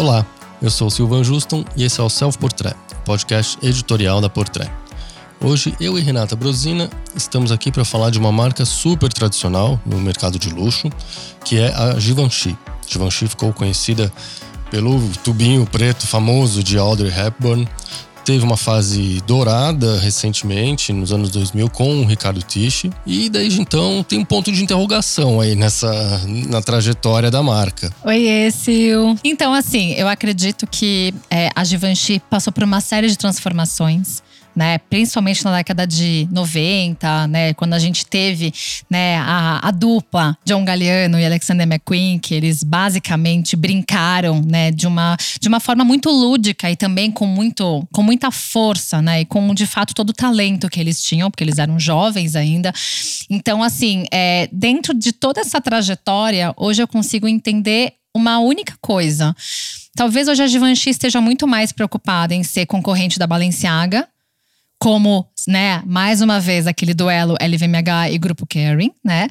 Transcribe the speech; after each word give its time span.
Olá, 0.00 0.24
eu 0.62 0.70
sou 0.70 0.88
Silvan 0.88 1.22
Juston 1.22 1.62
e 1.76 1.84
esse 1.84 2.00
é 2.00 2.02
o 2.02 2.08
Self 2.08 2.38
Portrait, 2.38 2.74
podcast 3.04 3.58
editorial 3.62 4.18
da 4.18 4.30
Portrait. 4.30 4.72
Hoje 5.38 5.76
eu 5.78 5.98
e 5.98 6.00
Renata 6.00 6.34
Brosina 6.34 6.88
estamos 7.14 7.52
aqui 7.52 7.70
para 7.70 7.84
falar 7.84 8.08
de 8.08 8.18
uma 8.18 8.32
marca 8.32 8.64
super 8.64 9.12
tradicional 9.12 9.78
no 9.84 10.00
mercado 10.00 10.38
de 10.38 10.48
luxo, 10.48 10.88
que 11.44 11.58
é 11.58 11.74
a 11.74 12.00
Givenchy. 12.00 12.56
Givenchy 12.86 13.28
ficou 13.28 13.52
conhecida 13.52 14.10
pelo 14.70 15.06
tubinho 15.22 15.66
preto 15.66 16.06
famoso 16.06 16.64
de 16.64 16.78
Audrey 16.78 17.12
Hepburn, 17.12 17.68
teve 18.30 18.44
uma 18.44 18.56
fase 18.56 19.20
dourada 19.26 19.98
recentemente, 19.98 20.92
nos 20.92 21.12
anos 21.12 21.30
2000, 21.30 21.68
com 21.70 22.00
o 22.00 22.06
Ricardo 22.06 22.40
Tisci. 22.40 22.88
E 23.04 23.28
desde 23.28 23.60
então 23.60 24.04
tem 24.04 24.20
um 24.20 24.24
ponto 24.24 24.52
de 24.52 24.62
interrogação 24.62 25.40
aí 25.40 25.56
nessa 25.56 25.90
na 26.48 26.62
trajetória 26.62 27.28
da 27.28 27.42
marca. 27.42 27.92
Oi, 28.04 28.48
Sil. 28.54 29.18
Então, 29.24 29.52
assim, 29.52 29.94
eu 29.94 30.06
acredito 30.06 30.64
que 30.64 31.12
é, 31.28 31.48
a 31.56 31.64
Givenchy 31.64 32.22
passou 32.30 32.52
por 32.52 32.62
uma 32.62 32.80
série 32.80 33.08
de 33.08 33.18
transformações 33.18 34.22
né? 34.54 34.78
Principalmente 34.78 35.44
na 35.44 35.56
década 35.56 35.86
de 35.86 36.28
90, 36.30 37.26
né? 37.28 37.54
Quando 37.54 37.74
a 37.74 37.78
gente 37.78 38.06
teve 38.06 38.52
né, 38.88 39.16
a, 39.18 39.66
a 39.66 39.70
dupla 39.70 40.36
John 40.44 40.64
Galliano 40.64 41.18
e 41.18 41.24
Alexander 41.24 41.66
McQueen, 41.66 42.18
que 42.18 42.34
eles 42.34 42.62
basicamente 42.62 43.56
brincaram, 43.56 44.42
né? 44.44 44.70
De 44.70 44.86
uma, 44.86 45.16
de 45.40 45.48
uma 45.48 45.60
forma 45.60 45.84
muito 45.84 46.10
lúdica 46.10 46.70
e 46.70 46.76
também 46.76 47.10
com, 47.10 47.26
muito, 47.26 47.86
com 47.92 48.02
muita 48.20 48.30
força, 48.30 49.00
né? 49.00 49.22
E 49.22 49.24
com, 49.24 49.54
de 49.54 49.66
fato, 49.66 49.94
todo 49.94 50.10
o 50.10 50.12
talento 50.12 50.68
que 50.68 50.78
eles 50.78 51.02
tinham, 51.02 51.30
porque 51.30 51.42
eles 51.42 51.58
eram 51.58 51.80
jovens 51.80 52.36
ainda. 52.36 52.72
Então, 53.30 53.62
assim, 53.62 54.04
é, 54.12 54.46
dentro 54.52 54.92
de 54.92 55.12
toda 55.12 55.40
essa 55.40 55.60
trajetória, 55.60 56.52
hoje 56.56 56.82
eu 56.82 56.88
consigo 56.88 57.26
entender 57.26 57.94
uma 58.14 58.38
única 58.38 58.74
coisa. 58.80 59.34
Talvez 59.96 60.28
hoje 60.28 60.42
a 60.42 60.46
Givenchy 60.46 60.90
esteja 60.90 61.20
muito 61.20 61.46
mais 61.46 61.72
preocupada 61.72 62.34
em 62.34 62.42
ser 62.42 62.66
concorrente 62.66 63.18
da 63.18 63.26
Balenciaga 63.26 64.06
como, 64.78 65.26
né, 65.46 65.82
mais 65.84 66.22
uma 66.22 66.40
vez 66.40 66.66
aquele 66.66 66.94
duelo 66.94 67.36
LVMH 67.38 68.12
e 68.12 68.18
Grupo 68.18 68.46
Kering, 68.46 68.90
né? 69.04 69.28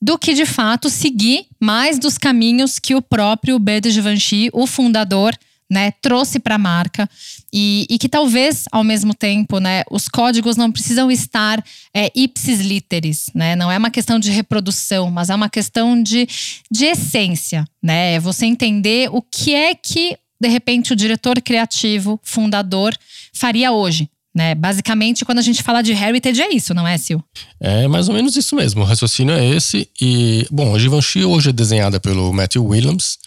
Do 0.00 0.18
que 0.18 0.32
de 0.32 0.46
fato 0.46 0.88
seguir 0.88 1.46
mais 1.60 1.98
dos 1.98 2.16
caminhos 2.16 2.78
que 2.78 2.94
o 2.94 3.02
próprio 3.02 3.58
Bede 3.58 3.90
Givenchy, 3.90 4.48
o 4.54 4.66
fundador, 4.66 5.36
né, 5.70 5.92
trouxe 6.00 6.38
para 6.38 6.54
a 6.54 6.58
marca 6.58 7.08
e, 7.52 7.86
e, 7.90 7.98
que 7.98 8.08
talvez 8.08 8.64
ao 8.70 8.84
mesmo 8.84 9.12
tempo, 9.12 9.58
né, 9.58 9.82
os 9.90 10.08
códigos 10.08 10.56
não 10.56 10.70
precisam 10.70 11.10
estar 11.10 11.62
é, 11.92 12.10
ipsis 12.14 12.60
literis, 12.60 13.30
né? 13.34 13.56
Não 13.56 13.70
é 13.70 13.76
uma 13.76 13.90
questão 13.90 14.18
de 14.18 14.30
reprodução, 14.30 15.10
mas 15.10 15.30
é 15.30 15.34
uma 15.34 15.48
questão 15.48 16.00
de, 16.00 16.28
de 16.70 16.84
essência, 16.84 17.64
né? 17.82 18.14
É 18.14 18.20
você 18.20 18.46
entender 18.46 19.08
o 19.12 19.20
que 19.20 19.54
é 19.54 19.74
que 19.74 20.16
de 20.40 20.48
repente 20.48 20.92
o 20.92 20.96
diretor 20.96 21.40
criativo, 21.40 22.20
fundador 22.22 22.94
faria 23.32 23.72
hoje, 23.72 24.08
né? 24.34 24.54
Basicamente, 24.54 25.24
quando 25.24 25.38
a 25.38 25.42
gente 25.42 25.62
fala 25.62 25.82
de 25.82 25.92
heritage, 25.92 26.42
é 26.42 26.54
isso, 26.54 26.74
não 26.74 26.86
é, 26.86 26.98
Sil? 27.00 27.24
É 27.58 27.88
mais 27.88 28.08
ou 28.08 28.14
menos 28.14 28.36
isso 28.36 28.54
mesmo. 28.54 28.82
O 28.82 28.84
raciocínio 28.84 29.34
é 29.34 29.44
esse. 29.46 29.88
E, 29.98 30.46
bom, 30.50 30.74
a 30.74 30.78
Givenchy 30.78 31.24
hoje 31.24 31.48
é 31.48 31.52
desenhada 31.54 31.98
pelo 31.98 32.30
Matthew 32.34 32.66
Williams, 32.66 33.18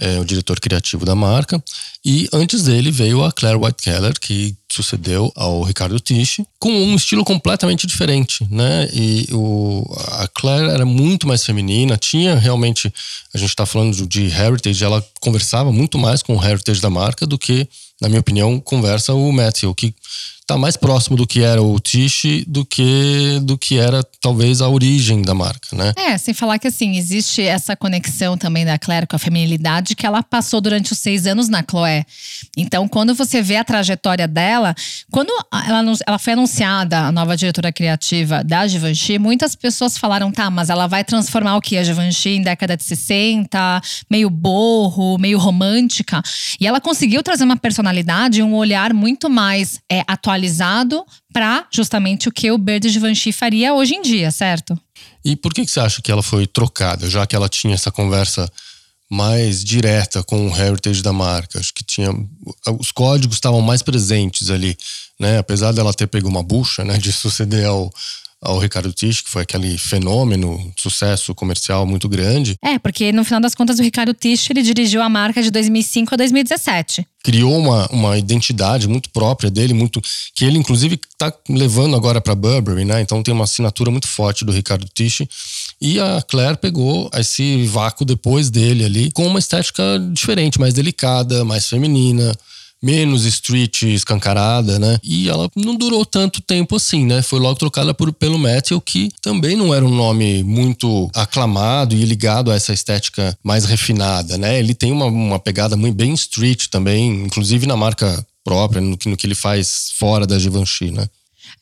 é 0.00 0.18
o 0.18 0.24
diretor 0.24 0.58
criativo 0.58 1.04
da 1.04 1.14
marca. 1.14 1.62
E 2.02 2.26
antes 2.32 2.62
dele 2.62 2.90
veio 2.90 3.22
a 3.22 3.30
Claire 3.30 3.58
White 3.58 3.82
Keller, 3.82 4.14
que 4.18 4.56
sucedeu 4.72 5.30
ao 5.36 5.62
Ricardo 5.62 6.00
Tisci, 6.00 6.46
com 6.58 6.72
um 6.72 6.96
estilo 6.96 7.24
completamente 7.24 7.86
diferente, 7.86 8.46
né? 8.50 8.88
E 8.92 9.28
o, 9.32 9.84
a 10.12 10.26
Claire 10.28 10.70
era 10.70 10.86
muito 10.86 11.26
mais 11.26 11.44
feminina, 11.44 11.98
tinha 11.98 12.36
realmente, 12.36 12.92
a 13.34 13.38
gente 13.38 13.50
está 13.50 13.66
falando 13.66 14.06
de 14.06 14.26
heritage, 14.26 14.82
ela 14.82 15.06
conversava 15.20 15.70
muito 15.70 15.98
mais 15.98 16.22
com 16.22 16.36
o 16.36 16.42
heritage 16.42 16.80
da 16.80 16.88
marca 16.88 17.26
do 17.26 17.38
que, 17.38 17.68
na 18.00 18.08
minha 18.08 18.20
opinião, 18.20 18.58
conversa 18.58 19.12
o 19.14 19.32
Matthew, 19.32 19.74
que 19.74 19.94
está 20.50 20.58
mais 20.58 20.76
próximo 20.76 21.16
do 21.16 21.26
que 21.26 21.42
era 21.42 21.62
o 21.62 21.78
Tish 21.78 22.44
do 22.46 22.64
que 22.64 23.38
do 23.42 23.56
que 23.56 23.78
era 23.78 24.02
talvez 24.20 24.60
a 24.60 24.68
origem 24.68 25.22
da 25.22 25.32
marca, 25.32 25.76
né? 25.76 25.92
É, 25.96 26.18
sem 26.18 26.34
falar 26.34 26.58
que 26.58 26.66
assim, 26.66 26.96
existe 26.96 27.40
essa 27.40 27.76
conexão 27.76 28.36
também 28.36 28.64
da 28.64 28.76
Claire 28.76 29.06
com 29.06 29.14
a 29.14 29.18
feminilidade 29.18 29.94
que 29.94 30.04
ela 30.04 30.22
passou 30.22 30.60
durante 30.60 30.92
os 30.92 30.98
seis 30.98 31.26
anos 31.26 31.48
na 31.48 31.62
Chloé. 31.62 32.04
Então, 32.56 32.88
quando 32.88 33.14
você 33.14 33.40
vê 33.40 33.56
a 33.56 33.64
trajetória 33.64 34.26
dela, 34.26 34.74
quando 35.10 35.30
ela, 35.52 35.84
ela 36.06 36.18
foi 36.18 36.32
anunciada, 36.32 36.98
a 36.98 37.12
nova 37.12 37.36
diretora 37.36 37.72
criativa 37.72 38.42
da 38.42 38.66
Givenchy, 38.66 39.18
muitas 39.18 39.54
pessoas 39.54 39.96
falaram, 39.96 40.32
tá, 40.32 40.50
mas 40.50 40.68
ela 40.68 40.86
vai 40.88 41.04
transformar 41.04 41.56
o 41.56 41.60
que? 41.60 41.78
A 41.78 41.84
Givenchy 41.84 42.30
em 42.30 42.42
década 42.42 42.76
de 42.76 42.82
60, 42.82 43.80
meio 44.10 44.28
borro, 44.28 45.16
meio 45.18 45.38
romântica. 45.38 46.20
E 46.58 46.66
ela 46.66 46.80
conseguiu 46.80 47.22
trazer 47.22 47.44
uma 47.44 47.56
personalidade, 47.90 48.42
um 48.42 48.54
olhar 48.54 48.94
muito 48.94 49.28
mais 49.28 49.80
é, 49.90 50.02
atualizado 50.06 51.04
para 51.32 51.66
justamente 51.70 52.28
o 52.28 52.32
que 52.32 52.50
o 52.50 52.58
Bird 52.58 52.88
Givenchy 52.88 53.32
faria 53.32 53.74
hoje 53.74 53.94
em 53.94 54.02
dia, 54.02 54.30
certo? 54.30 54.78
E 55.24 55.36
por 55.36 55.52
que, 55.52 55.64
que 55.64 55.70
você 55.70 55.80
acha 55.80 56.00
que 56.00 56.10
ela 56.10 56.22
foi 56.22 56.46
trocada, 56.46 57.08
já 57.08 57.26
que 57.26 57.36
ela 57.36 57.48
tinha 57.48 57.74
essa 57.74 57.90
conversa 57.90 58.50
mais 59.10 59.64
direta 59.64 60.22
com 60.22 60.48
o 60.48 60.56
heritage 60.56 61.02
da 61.02 61.12
marca? 61.12 61.58
Acho 61.58 61.74
que 61.74 61.84
tinha 61.84 62.10
os 62.78 62.92
códigos 62.92 63.36
estavam 63.36 63.60
mais 63.60 63.82
presentes 63.82 64.50
ali, 64.50 64.76
né? 65.18 65.38
Apesar 65.38 65.72
dela 65.72 65.92
ter 65.92 66.06
pego 66.06 66.28
uma 66.28 66.42
bucha, 66.42 66.84
né, 66.84 66.96
de 66.96 67.12
suceder 67.12 67.66
ao 67.66 67.92
ao 68.42 68.58
Ricardo 68.58 68.92
Tisch, 68.92 69.22
que 69.22 69.28
foi 69.28 69.42
aquele 69.42 69.76
fenômeno, 69.76 70.72
sucesso 70.76 71.34
comercial 71.34 71.84
muito 71.86 72.08
grande. 72.08 72.54
É, 72.64 72.78
porque 72.78 73.12
no 73.12 73.22
final 73.24 73.40
das 73.40 73.54
contas 73.54 73.78
o 73.78 73.82
Ricardo 73.82 74.14
Tisch 74.14 74.48
ele 74.48 74.62
dirigiu 74.62 75.02
a 75.02 75.08
marca 75.08 75.42
de 75.42 75.50
2005 75.50 76.14
a 76.14 76.16
2017. 76.16 77.06
Criou 77.22 77.58
uma, 77.58 77.86
uma 77.88 78.16
identidade 78.16 78.88
muito 78.88 79.10
própria 79.10 79.50
dele, 79.50 79.74
muito 79.74 80.00
que 80.34 80.44
ele 80.44 80.56
inclusive 80.56 80.98
está 81.12 81.30
levando 81.50 81.94
agora 81.94 82.18
para 82.18 82.34
Burberry, 82.34 82.86
né? 82.86 83.02
Então 83.02 83.22
tem 83.22 83.34
uma 83.34 83.44
assinatura 83.44 83.90
muito 83.90 84.08
forte 84.08 84.42
do 84.42 84.52
Ricardo 84.52 84.88
Tisch. 84.94 85.20
E 85.78 86.00
a 86.00 86.22
Claire 86.26 86.56
pegou 86.56 87.10
esse 87.14 87.66
vácuo 87.66 88.06
depois 88.06 88.48
dele 88.48 88.84
ali 88.84 89.10
com 89.10 89.26
uma 89.26 89.38
estética 89.38 89.82
diferente, 90.12 90.58
mais 90.58 90.72
delicada, 90.72 91.44
mais 91.44 91.68
feminina 91.68 92.34
menos 92.82 93.24
street 93.24 93.82
escancarada, 93.82 94.78
né? 94.78 94.98
E 95.02 95.28
ela 95.28 95.50
não 95.54 95.76
durou 95.76 96.04
tanto 96.04 96.40
tempo 96.40 96.76
assim, 96.76 97.04
né? 97.04 97.22
Foi 97.22 97.38
logo 97.38 97.56
trocada 97.56 97.92
por, 97.92 98.12
pelo 98.12 98.38
Matthew, 98.38 98.80
que 98.80 99.10
também 99.20 99.56
não 99.56 99.74
era 99.74 99.84
um 99.84 99.94
nome 99.94 100.42
muito 100.42 101.10
aclamado 101.14 101.94
e 101.94 102.04
ligado 102.04 102.50
a 102.50 102.54
essa 102.54 102.72
estética 102.72 103.36
mais 103.42 103.64
refinada, 103.64 104.38
né? 104.38 104.58
Ele 104.58 104.74
tem 104.74 104.92
uma, 104.92 105.06
uma 105.06 105.38
pegada 105.38 105.76
muito 105.76 105.96
bem 105.96 106.12
street 106.14 106.66
também, 106.68 107.24
inclusive 107.24 107.66
na 107.66 107.76
marca 107.76 108.24
própria, 108.44 108.80
no 108.80 108.96
no 109.06 109.16
que 109.16 109.26
ele 109.26 109.34
faz 109.34 109.90
fora 109.96 110.26
da 110.26 110.38
Givenchy, 110.38 110.90
né? 110.90 111.06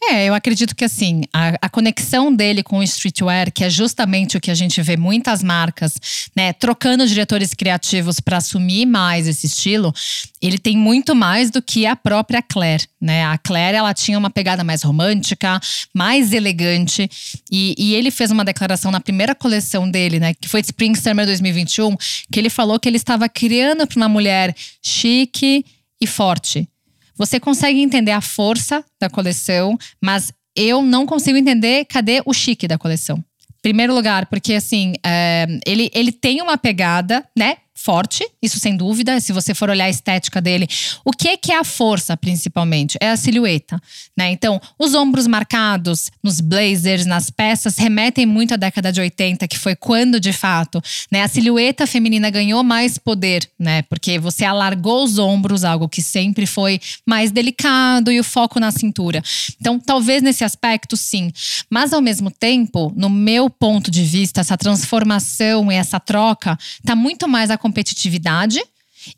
É, 0.02 0.26
eu 0.26 0.34
acredito 0.34 0.74
que 0.74 0.84
assim, 0.84 1.22
a, 1.32 1.54
a, 1.60 1.68
conexão 1.68 2.34
dele 2.34 2.62
com 2.62 2.78
o 2.78 2.82
streetwear, 2.82 3.52
que 3.52 3.64
é 3.64 3.70
justamente 3.70 4.36
o 4.36 4.40
que 4.40 4.50
a 4.50 4.54
gente 4.54 4.80
vê 4.80 4.96
muitas 4.96 5.42
marcas, 5.42 5.94
né, 6.36 6.52
trocando 6.52 7.06
diretores 7.06 7.54
criativos 7.54 8.20
para 8.20 8.38
assumir 8.38 8.86
mais 8.86 9.26
esse 9.26 9.46
estilo, 9.46 9.92
ele 10.40 10.58
tem 10.58 10.76
muito 10.76 11.14
mais 11.14 11.50
do 11.50 11.60
que 11.60 11.86
a 11.86 11.96
própria 11.96 12.40
Claire, 12.40 12.86
né? 13.00 13.24
A 13.24 13.36
Claire, 13.36 13.76
ela 13.76 13.92
tinha 13.92 14.18
uma 14.18 14.30
pegada 14.30 14.62
mais 14.62 14.82
romântica, 14.82 15.60
mais 15.92 16.32
elegante, 16.32 17.10
e, 17.50 17.74
e 17.76 17.94
ele 17.94 18.10
fez 18.10 18.30
uma 18.30 18.44
declaração 18.44 18.90
na 18.90 19.00
primeira 19.00 19.34
coleção 19.34 19.90
dele, 19.90 20.20
né, 20.20 20.34
que 20.34 20.48
foi 20.48 20.62
de 20.62 20.66
Spring 20.66 20.94
Summer 20.94 21.26
2021, 21.26 21.96
que 22.30 22.38
ele 22.38 22.50
falou 22.50 22.78
que 22.78 22.88
ele 22.88 22.96
estava 22.96 23.28
criando 23.28 23.86
para 23.86 23.96
uma 23.96 24.08
mulher 24.08 24.54
chique 24.82 25.64
e 26.00 26.06
forte 26.06 26.68
você 27.18 27.40
consegue 27.40 27.80
entender 27.80 28.12
a 28.12 28.20
força 28.20 28.84
da 29.00 29.10
coleção, 29.10 29.76
mas 30.00 30.32
eu 30.56 30.80
não 30.80 31.04
consigo 31.04 31.36
entender 31.36 31.84
cadê 31.84 32.22
o 32.24 32.32
chique 32.32 32.68
da 32.68 32.78
coleção. 32.78 33.22
Primeiro 33.60 33.92
lugar, 33.92 34.26
porque 34.26 34.54
assim, 34.54 34.94
é, 35.04 35.46
ele, 35.66 35.90
ele 35.92 36.12
tem 36.12 36.40
uma 36.40 36.56
pegada, 36.56 37.26
né? 37.36 37.56
Forte, 37.78 38.28
isso 38.42 38.58
sem 38.58 38.76
dúvida. 38.76 39.20
Se 39.20 39.32
você 39.32 39.54
for 39.54 39.70
olhar 39.70 39.84
a 39.84 39.90
estética 39.90 40.40
dele, 40.40 40.68
o 41.04 41.12
que, 41.12 41.36
que 41.36 41.52
é 41.52 41.58
a 41.58 41.64
força, 41.64 42.16
principalmente? 42.16 42.98
É 43.00 43.10
a 43.10 43.16
silhueta, 43.16 43.80
né? 44.16 44.32
Então, 44.32 44.60
os 44.78 44.94
ombros 44.94 45.26
marcados 45.26 46.10
nos 46.22 46.40
blazers, 46.40 47.06
nas 47.06 47.30
peças, 47.30 47.78
remetem 47.78 48.26
muito 48.26 48.54
à 48.54 48.56
década 48.56 48.90
de 48.90 49.00
80, 49.00 49.46
que 49.46 49.56
foi 49.56 49.76
quando, 49.76 50.18
de 50.18 50.32
fato, 50.32 50.82
né, 51.10 51.22
a 51.22 51.28
silhueta 51.28 51.86
feminina 51.86 52.30
ganhou 52.30 52.64
mais 52.64 52.98
poder, 52.98 53.48
né? 53.58 53.82
Porque 53.82 54.18
você 54.18 54.44
alargou 54.44 55.04
os 55.04 55.18
ombros, 55.18 55.64
algo 55.64 55.88
que 55.88 56.02
sempre 56.02 56.46
foi 56.46 56.80
mais 57.06 57.30
delicado, 57.30 58.10
e 58.10 58.18
o 58.18 58.24
foco 58.24 58.58
na 58.58 58.72
cintura. 58.72 59.22
Então, 59.60 59.78
talvez 59.78 60.20
nesse 60.20 60.42
aspecto, 60.42 60.96
sim. 60.96 61.32
Mas, 61.70 61.92
ao 61.92 62.00
mesmo 62.00 62.30
tempo, 62.30 62.92
no 62.96 63.08
meu 63.08 63.48
ponto 63.48 63.90
de 63.90 64.02
vista, 64.02 64.40
essa 64.40 64.56
transformação 64.56 65.70
e 65.70 65.74
essa 65.76 66.00
troca 66.00 66.58
tá 66.84 66.96
muito 66.96 67.28
mais 67.28 67.50
a 67.50 67.58
competitividade 67.68 68.60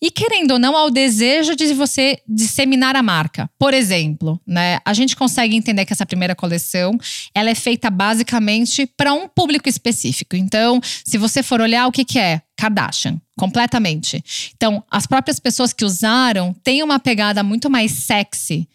e 0.00 0.10
querendo 0.10 0.52
ou 0.52 0.58
não 0.58 0.76
ao 0.76 0.90
desejo 0.90 1.56
de 1.56 1.72
você 1.72 2.20
disseminar 2.28 2.96
a 2.96 3.02
marca. 3.02 3.48
Por 3.58 3.72
exemplo, 3.72 4.40
né, 4.46 4.78
a 4.84 4.92
gente 4.92 5.16
consegue 5.16 5.56
entender 5.56 5.84
que 5.84 5.92
essa 5.92 6.04
primeira 6.04 6.34
coleção, 6.34 6.98
ela 7.34 7.48
é 7.48 7.54
feita 7.54 7.90
basicamente 7.90 8.86
para 8.86 9.12
um 9.12 9.26
público 9.26 9.68
específico. 9.68 10.36
Então, 10.36 10.80
se 11.04 11.16
você 11.16 11.42
for 11.42 11.60
olhar 11.60 11.86
o 11.86 11.92
que 11.92 12.04
que 12.04 12.18
é 12.18 12.42
Kardashian, 12.56 13.20
completamente. 13.38 14.22
Então, 14.54 14.84
as 14.90 15.06
próprias 15.06 15.40
pessoas 15.40 15.72
que 15.72 15.84
usaram 15.84 16.54
têm 16.62 16.82
uma 16.82 16.98
pegada 16.98 17.42
muito 17.42 17.70
mais 17.70 17.92
sexy 17.92 18.68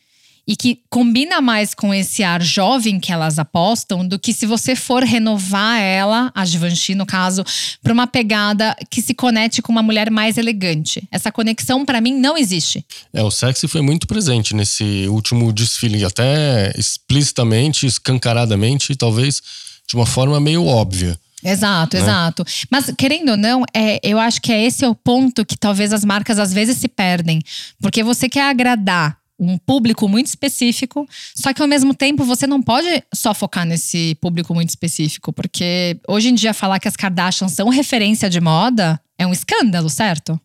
e 0.48 0.56
que 0.56 0.80
combina 0.90 1.42
mais 1.42 1.74
com 1.74 1.94
esse 1.94 2.24
ar 2.24 2.42
jovem 2.42 3.00
que 3.00 3.12
elas 3.12 3.40
apostam 3.40 4.08
do 4.08 4.20
que 4.20 4.32
se 4.32 4.46
você 4.46 4.76
for 4.76 5.04
renovar 5.04 5.80
ela, 5.80 6.32
a 6.36 6.46
Givenchy 6.46 6.94
no 6.94 7.06
caso, 7.06 7.44
para 7.82 7.94
uma 7.94 8.06
pegada 8.06 8.76
que 8.90 9.02
se 9.02 9.14
conecte 9.14 9.62
com 9.62 9.72
uma 9.72 9.82
mulher 9.82 10.12
mais 10.12 10.38
elegante. 10.38 11.04
Essa 11.12 11.32
conexão 11.32 11.86
para 11.86 12.00
mim 12.00 12.14
não 12.14 12.38
existe. 12.38 12.86
É, 13.14 13.24
o 13.24 13.32
sexy 13.32 13.68
foi 13.68 13.82
muito 13.82 14.06
presente 14.06 14.56
nesse 14.56 15.08
último 15.08 15.52
desfile, 15.52 16.06
até 16.06 16.74
explicitamente, 16.78 17.86
escancaradamente, 17.86 18.96
talvez 18.96 19.42
de 19.88 19.96
uma 19.96 20.06
forma 20.06 20.40
meio 20.40 20.66
óbvia. 20.66 21.18
Exato, 21.44 21.96
né? 21.96 22.04
exato. 22.04 22.46
Mas 22.72 22.92
querendo 22.98 23.30
ou 23.32 23.38
não, 23.38 23.64
é, 23.74 24.00
eu 24.04 24.20
acho 24.20 24.42
que 24.42 24.52
é 24.52 24.64
esse 24.64 24.84
é 24.84 24.90
o 24.90 24.96
ponto 24.96 25.46
que 25.46 25.56
talvez 25.56 25.94
as 25.94 26.04
marcas 26.04 26.40
às 26.40 26.52
vezes 26.52 26.78
se 26.78 26.88
perdem. 26.88 27.42
Porque 27.80 28.04
você 28.04 28.28
quer 28.28 28.50
agradar 28.50 29.18
um 29.40 29.58
público 29.58 30.08
muito 30.08 30.28
específico, 30.28 31.08
só 31.36 31.54
que 31.54 31.62
ao 31.62 31.68
mesmo 31.68 31.94
tempo 31.94 32.24
você 32.24 32.48
não 32.48 32.62
pode 32.62 33.04
só 33.14 33.34
focar 33.34 33.66
nesse 33.66 34.16
público 34.16 34.54
muito 34.54 34.70
específico, 34.70 35.34
porque 35.34 36.00
hoje 36.08 36.30
em 36.30 36.34
dia 36.34 36.54
falar 36.54 36.80
que 36.80 36.88
as 36.88 36.96
Kardashians 36.96 37.52
são 37.52 37.70
referência 37.70 38.30
de 38.30 38.40
moda 38.40 39.00
é 39.18 39.26
um 39.26 39.32
escândalo, 39.32 39.90
certo? 39.90 40.40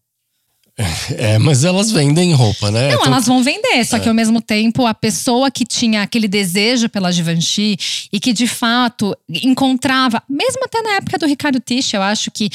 É, 1.16 1.38
mas 1.38 1.64
elas 1.64 1.90
vendem 1.90 2.32
roupa, 2.32 2.70
né? 2.70 2.94
Não, 2.94 3.04
elas 3.04 3.26
vão 3.26 3.42
vender, 3.42 3.84
só 3.84 3.96
é. 3.96 4.00
que 4.00 4.08
ao 4.08 4.14
mesmo 4.14 4.40
tempo 4.40 4.86
a 4.86 4.94
pessoa 4.94 5.50
que 5.50 5.64
tinha 5.64 6.02
aquele 6.02 6.26
desejo 6.26 6.88
pela 6.88 7.12
Givenchy 7.12 7.76
e 8.12 8.18
que 8.18 8.32
de 8.32 8.46
fato 8.46 9.16
encontrava, 9.28 10.22
mesmo 10.28 10.64
até 10.64 10.80
na 10.82 10.96
época 10.96 11.18
do 11.18 11.26
Ricardo 11.26 11.60
Tisch, 11.60 11.92
eu 11.92 12.02
acho 12.02 12.30
que 12.30 12.50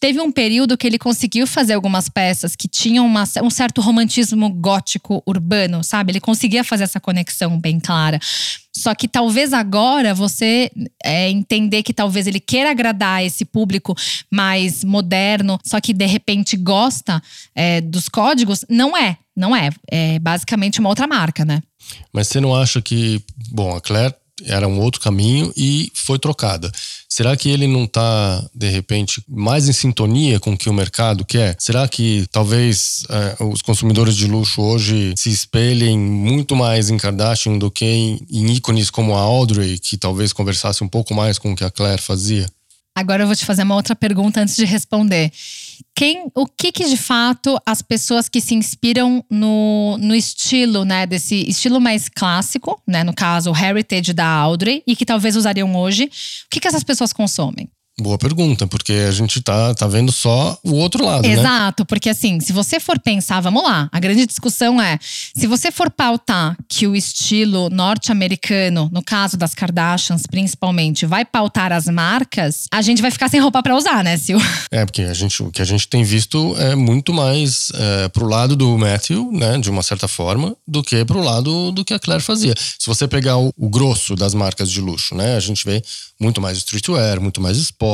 teve 0.00 0.20
um 0.20 0.30
período 0.30 0.76
que 0.76 0.86
ele 0.86 0.98
conseguiu 0.98 1.46
fazer 1.46 1.74
algumas 1.74 2.08
peças 2.08 2.56
que 2.56 2.68
tinham 2.68 3.06
uma, 3.06 3.24
um 3.42 3.50
certo 3.50 3.80
romantismo 3.80 4.48
gótico 4.50 5.22
urbano, 5.26 5.84
sabe? 5.84 6.12
Ele 6.12 6.20
conseguia 6.20 6.64
fazer 6.64 6.84
essa 6.84 7.00
conexão 7.00 7.58
bem 7.58 7.78
clara. 7.78 8.18
Só 8.78 8.94
que 8.94 9.08
talvez 9.08 9.52
agora 9.52 10.14
você 10.14 10.70
é, 11.04 11.28
entender 11.28 11.82
que 11.82 11.92
talvez 11.92 12.26
ele 12.26 12.38
queira 12.38 12.70
agradar 12.70 13.24
esse 13.24 13.44
público 13.44 13.94
mais 14.30 14.84
moderno, 14.84 15.58
só 15.64 15.80
que 15.80 15.92
de 15.92 16.06
repente 16.06 16.56
gosta 16.56 17.20
é, 17.54 17.80
dos 17.80 18.08
códigos, 18.08 18.64
não 18.68 18.96
é. 18.96 19.18
Não 19.36 19.54
é. 19.54 19.70
É 19.90 20.18
basicamente 20.18 20.80
uma 20.80 20.88
outra 20.88 21.06
marca, 21.06 21.44
né? 21.44 21.62
Mas 22.12 22.28
você 22.28 22.40
não 22.40 22.54
acha 22.54 22.82
que. 22.82 23.22
Bom, 23.50 23.74
a 23.74 23.80
Claire 23.80 24.14
era 24.44 24.66
um 24.66 24.80
outro 24.80 25.00
caminho 25.00 25.52
e 25.56 25.90
foi 25.94 26.18
trocada. 26.18 26.70
Será 27.18 27.36
que 27.36 27.48
ele 27.48 27.66
não 27.66 27.82
está, 27.82 28.48
de 28.54 28.68
repente, 28.68 29.20
mais 29.28 29.68
em 29.68 29.72
sintonia 29.72 30.38
com 30.38 30.52
o 30.52 30.56
que 30.56 30.70
o 30.70 30.72
mercado 30.72 31.24
quer? 31.24 31.56
Será 31.58 31.88
que 31.88 32.24
talvez 32.30 33.02
é, 33.10 33.42
os 33.42 33.60
consumidores 33.60 34.14
de 34.14 34.28
luxo 34.28 34.62
hoje 34.62 35.14
se 35.16 35.28
espelhem 35.28 35.98
muito 35.98 36.54
mais 36.54 36.90
em 36.90 36.96
Kardashian 36.96 37.58
do 37.58 37.72
que 37.72 37.84
em, 37.84 38.20
em 38.30 38.52
ícones 38.52 38.88
como 38.88 39.16
a 39.16 39.18
Audrey, 39.18 39.80
que 39.80 39.96
talvez 39.96 40.32
conversasse 40.32 40.84
um 40.84 40.88
pouco 40.88 41.12
mais 41.12 41.40
com 41.40 41.50
o 41.50 41.56
que 41.56 41.64
a 41.64 41.70
Claire 41.72 42.00
fazia? 42.00 42.46
Agora 42.98 43.22
eu 43.22 43.28
vou 43.28 43.36
te 43.36 43.44
fazer 43.44 43.62
uma 43.62 43.76
outra 43.76 43.94
pergunta 43.94 44.40
antes 44.40 44.56
de 44.56 44.64
responder. 44.64 45.30
Quem, 45.94 46.26
o 46.34 46.46
que, 46.46 46.72
que 46.72 46.84
de 46.84 46.96
fato 46.96 47.56
as 47.64 47.80
pessoas 47.80 48.28
que 48.28 48.40
se 48.40 48.56
inspiram 48.56 49.24
no, 49.30 49.96
no 49.98 50.16
estilo, 50.16 50.84
né, 50.84 51.06
desse 51.06 51.48
estilo 51.48 51.80
mais 51.80 52.08
clássico, 52.08 52.82
né, 52.84 53.04
no 53.04 53.14
caso 53.14 53.52
o 53.52 53.56
heritage 53.56 54.12
da 54.12 54.26
Audrey 54.26 54.82
e 54.84 54.96
que 54.96 55.06
talvez 55.06 55.36
usariam 55.36 55.76
hoje, 55.76 56.06
o 56.06 56.50
que, 56.50 56.58
que 56.58 56.66
essas 56.66 56.82
pessoas 56.82 57.12
consomem? 57.12 57.70
Boa 58.00 58.16
pergunta, 58.16 58.64
porque 58.66 58.92
a 58.92 59.10
gente 59.10 59.42
tá, 59.42 59.74
tá 59.74 59.88
vendo 59.88 60.12
só 60.12 60.56
o 60.62 60.74
outro 60.74 61.04
lado, 61.04 61.26
né? 61.26 61.34
Exato, 61.34 61.82
né? 61.82 61.86
porque 61.88 62.08
assim, 62.08 62.38
se 62.38 62.52
você 62.52 62.78
for 62.78 62.96
pensar, 62.98 63.40
vamos 63.40 63.62
lá, 63.64 63.88
a 63.90 63.98
grande 63.98 64.24
discussão 64.24 64.80
é: 64.80 64.98
se 65.02 65.48
você 65.48 65.72
for 65.72 65.90
pautar 65.90 66.56
que 66.68 66.86
o 66.86 66.94
estilo 66.94 67.68
norte-americano, 67.70 68.88
no 68.92 69.02
caso 69.02 69.36
das 69.36 69.52
Kardashians 69.52 70.22
principalmente, 70.30 71.06
vai 71.06 71.24
pautar 71.24 71.72
as 71.72 71.86
marcas, 71.86 72.66
a 72.70 72.80
gente 72.82 73.02
vai 73.02 73.10
ficar 73.10 73.28
sem 73.28 73.40
roupa 73.40 73.62
para 73.64 73.76
usar, 73.76 74.04
né, 74.04 74.16
Sil? 74.16 74.38
É, 74.70 74.84
porque 74.84 75.02
a 75.02 75.14
gente, 75.14 75.42
o 75.42 75.50
que 75.50 75.62
a 75.62 75.64
gente 75.64 75.88
tem 75.88 76.04
visto 76.04 76.54
é 76.58 76.74
muito 76.74 77.12
mais 77.12 77.72
é, 77.74 78.08
pro 78.08 78.26
lado 78.26 78.54
do 78.54 78.76
Matthew, 78.76 79.30
né, 79.32 79.58
de 79.58 79.70
uma 79.70 79.82
certa 79.82 80.06
forma, 80.06 80.54
do 80.66 80.82
que 80.82 81.04
pro 81.06 81.22
lado 81.22 81.72
do 81.72 81.84
que 81.84 81.94
a 81.94 81.98
Claire 81.98 82.22
fazia. 82.22 82.54
Se 82.56 82.86
você 82.86 83.08
pegar 83.08 83.38
o, 83.38 83.50
o 83.56 83.68
grosso 83.68 84.14
das 84.14 84.34
marcas 84.34 84.70
de 84.70 84.80
luxo, 84.80 85.14
né, 85.14 85.36
a 85.36 85.40
gente 85.40 85.64
vê 85.64 85.82
muito 86.20 86.40
mais 86.40 86.58
streetwear, 86.58 87.20
muito 87.20 87.40
mais 87.40 87.56
esporte. 87.56 87.87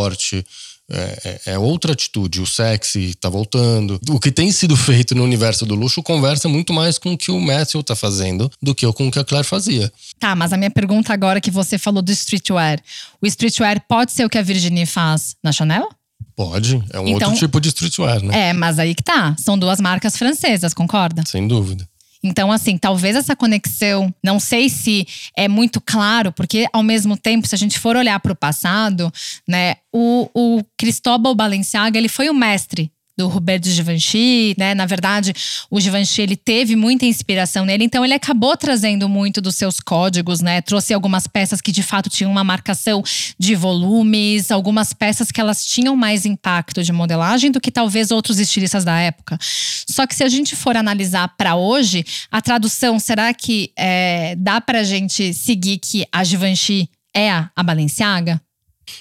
É, 0.91 1.41
é, 1.47 1.53
é, 1.53 1.59
outra 1.59 1.93
atitude. 1.93 2.43
O 2.43 2.47
sexy 2.47 3.15
tá 3.15 3.31
voltando. 3.31 3.99
O 4.11 4.21
que 4.21 4.31
tem 4.31 4.53
sido 4.53 4.77
feito 4.77 5.15
no 5.15 5.25
universo 5.25 5.65
do 5.65 5.75
luxo 5.75 6.03
conversa 6.03 6.47
muito 6.47 6.75
mais 6.75 6.99
com 6.99 7.15
o 7.15 7.19
que 7.19 7.31
o 7.31 7.41
Matthew 7.41 7.83
tá 7.83 7.97
fazendo 7.97 8.51
do 8.63 8.75
que 8.75 8.91
com 8.93 9.09
o 9.09 9.11
que 9.11 9.19
a 9.19 9.25
Claire 9.25 9.47
fazia. 9.47 9.91
Tá, 10.19 10.35
mas 10.35 10.53
a 10.53 10.57
minha 10.59 10.71
pergunta 10.71 11.13
agora 11.13 11.41
que 11.41 11.51
você 11.51 11.79
falou 11.79 12.03
do 12.03 12.13
streetwear. 12.13 12.81
O 13.21 13.27
streetwear 13.27 13.83
pode 13.89 14.13
ser 14.13 14.27
o 14.27 14.29
que 14.29 14.37
a 14.37 14.43
Virginie 14.43 14.85
faz 14.85 15.35
na 15.43 15.53
Chanel? 15.53 15.89
Pode, 16.37 16.83
é 16.91 17.01
um 17.01 17.09
então, 17.09 17.31
outro 17.31 17.47
tipo 17.47 17.61
de 17.61 17.69
streetwear, 17.69 18.23
né? 18.23 18.51
É, 18.51 18.53
mas 18.53 18.79
aí 18.79 18.95
que 18.95 19.03
tá. 19.03 19.37
São 19.39 19.57
duas 19.57 19.81
marcas 19.81 20.17
francesas, 20.17 20.75
concorda? 20.75 21.23
Sem 21.27 21.47
dúvida. 21.47 21.89
Então, 22.25 22.51
assim, 22.51 22.79
talvez 22.79 23.15
essa 23.15 23.37
conexão, 23.37 24.13
não 24.25 24.41
sei 24.41 24.71
se 24.71 25.07
é 25.37 25.47
muito 25.47 25.79
claro, 25.79 26.33
porque 26.33 26.67
ao 26.73 26.83
mesmo 26.83 27.19
tempo, 27.19 27.47
se 27.47 27.55
a 27.55 27.59
gente 27.59 27.79
for 27.79 27.97
olhar 27.97 28.19
para 28.19 28.33
o 28.33 28.37
passado, 28.37 29.13
né, 29.47 29.77
o, 29.93 30.31
o 30.35 30.65
Cristóbal 30.79 31.35
Balenciaga, 31.35 31.99
ele 31.99 32.09
foi 32.09 32.31
o 32.31 32.35
mestre 32.35 32.91
do 33.17 33.29
Roberto 33.29 33.69
Givenchy, 33.69 34.55
né? 34.59 34.75
Na 34.75 34.87
verdade, 34.87 35.33
o 35.71 35.81
Givenchy 35.81 36.23
ele 36.23 36.37
teve 36.37 36.75
muita 36.75 37.07
inspiração 37.07 37.65
nele, 37.65 37.85
então 37.85 38.05
ele 38.05 38.15
acabou 38.15 38.57
trazendo 38.57 39.09
muito 39.09 39.41
dos 39.41 39.55
seus 39.55 39.79
códigos, 39.79 40.41
né? 40.41 40.61
Trouxe 40.61 40.93
algumas 40.93 41.27
peças 41.27 41.61
que 41.61 41.71
de 41.71 41.83
fato 41.83 42.11
tinham 42.11 42.31
uma 42.31 42.43
marcação 42.43 43.03
de 43.39 43.55
volumes, 43.55 44.51
algumas 44.51 44.93
peças 44.93 45.31
que 45.31 45.41
elas 45.41 45.65
tinham 45.65 45.95
mais 45.95 46.27
impacto 46.27 46.83
de 46.83 46.93
modelagem 46.93 47.51
do 47.51 47.61
que 47.61 47.71
talvez 47.71 48.11
outros 48.11 48.39
estilistas 48.39 48.85
da 48.85 48.99
época. 48.99 49.39
Só 49.41 50.07
que 50.07 50.15
se 50.15 50.25
a 50.25 50.29
gente 50.29 50.57
for 50.57 50.77
analisar 50.77 51.29
para 51.37 51.55
hoje, 51.55 52.05
a 52.31 52.43
tradução 52.43 52.99
será 52.99 53.33
que 53.33 53.71
é, 53.77 54.35
dá 54.37 54.61
para 54.61 54.83
gente 54.83 55.33
seguir 55.33 55.79
que 55.79 56.05
a 56.11 56.25
Givenchy 56.25 56.89
é 57.15 57.31
a 57.31 57.63
Balenciaga? 57.63 58.41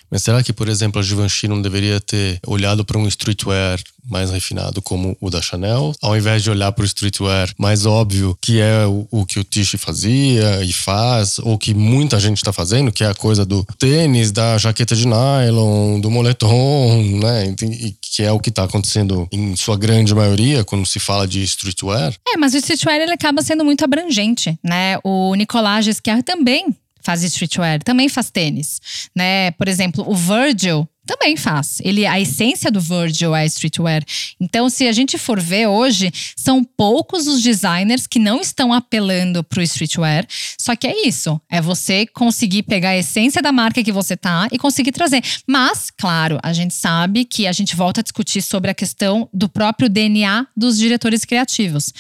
Mas 0.10 0.24
será 0.24 0.44
que, 0.44 0.54
por 0.54 0.70
exemplo, 0.70 1.00
a 1.00 1.04
Givenchy 1.04 1.48
não 1.48 1.62
deveria 1.62 2.00
ter 2.00 2.40
olhado 2.46 2.86
para 2.86 2.98
um 2.98 3.08
streetwear 3.08 3.80
mais 4.10 4.32
refinado 4.32 4.82
como 4.82 5.16
o 5.22 5.30
da 5.30 5.42
Chanel, 5.42 5.94
ao 6.02 6.16
invés 6.18 6.44
de 6.44 6.50
olhar 6.50 6.72
para 6.72 6.84
o 6.84 6.86
streetwear 6.86 7.50
mais 7.58 7.86
óbvio, 7.86 8.38
que 8.42 8.60
é 8.60 8.86
o, 8.86 9.08
o 9.10 9.26
que 9.26 9.40
o 9.40 9.44
Tish 9.44 9.76
fazia 9.78 10.64
e 10.64 10.74
faz, 10.74 11.40
ou 11.40 11.58
que 11.58 11.74
muita 11.74 12.20
gente 12.20 12.38
está 12.38 12.52
fazendo, 12.52 12.92
que 12.92 13.04
é 13.04 13.08
a 13.08 13.16
coisa 13.16 13.46
do 13.46 13.66
tênis, 13.78 14.32
da 14.32 14.58
jaqueta 14.58 14.96
de 14.96 15.08
nylon, 15.08 16.00
do 16.00 16.12
moletom, 16.12 17.02
né? 17.22 17.56
E 17.62 17.96
que 18.02 18.24
é 18.24 18.32
o 18.32 18.40
que 18.40 18.50
está 18.50 18.64
acontecendo 18.64 19.28
em 19.32 19.56
sua 19.56 19.78
grande 19.78 20.14
maioria 20.14 20.64
quando 20.64 20.86
se 20.86 21.00
fala 21.00 21.28
de 21.28 21.42
streetwear. 21.44 22.14
É, 22.28 22.38
mas 22.38 22.54
o 22.54 22.58
streetwear 22.58 23.00
ele 23.00 23.14
acaba 23.14 23.42
sendo 23.42 23.64
muito 23.64 23.84
abrangente, 23.84 24.58
né? 24.64 24.98
O 25.04 25.34
Nicolas 25.36 25.86
Giscard 25.86 26.24
também 26.24 26.76
faz 27.04 27.24
streetwear, 27.24 27.82
também 27.84 28.10
faz 28.10 28.32
tênis, 28.32 28.80
né? 29.16 29.52
Por 29.52 29.68
exemplo, 29.68 30.04
o 30.08 30.16
Virgil 30.16 30.88
também 31.06 31.36
faz. 31.36 31.80
Ele, 31.84 32.06
a 32.06 32.20
essência 32.20 32.72
do 32.72 32.80
Virgil 32.80 33.36
é 33.36 33.46
streetwear. 33.46 34.04
Então, 34.40 34.70
se 34.70 34.88
a 34.88 34.92
gente 34.92 35.18
for 35.18 35.40
ver 35.40 35.68
hoje, 35.68 36.12
são 36.36 36.64
poucos 36.64 37.28
os 37.28 37.42
designers 37.42 38.08
que 38.08 38.20
não 38.20 38.40
estão 38.40 38.72
apelando 38.72 39.44
para 39.44 39.60
o 39.60 39.64
streetwear. 39.64 40.26
Só 40.58 40.76
que 40.76 40.88
é 40.88 41.08
isso, 41.08 41.40
é 41.50 41.62
você 41.62 42.06
conseguir 42.08 42.64
pegar 42.64 42.90
a 42.90 42.98
essência 42.98 43.42
da 43.42 43.52
marca 43.52 43.84
que 43.84 43.92
você 43.92 44.16
tá 44.16 44.48
e 44.52 44.58
conseguir 44.58 44.92
trazer. 44.92 45.22
Mas, 45.48 45.92
claro, 45.92 46.40
a 46.42 46.54
gente 46.54 46.74
sabe 46.74 47.26
que 47.26 47.48
a 47.48 47.52
gente 47.52 47.76
volta 47.76 48.00
a 48.00 48.04
discutir 48.04 48.42
sobre 48.42 48.72
a 48.72 48.74
questão 48.74 49.28
do 49.34 49.50
próprio 49.50 49.90
DNA 49.90 50.48
dos 50.56 50.78
diretores 50.78 51.26
criativos 51.26 51.92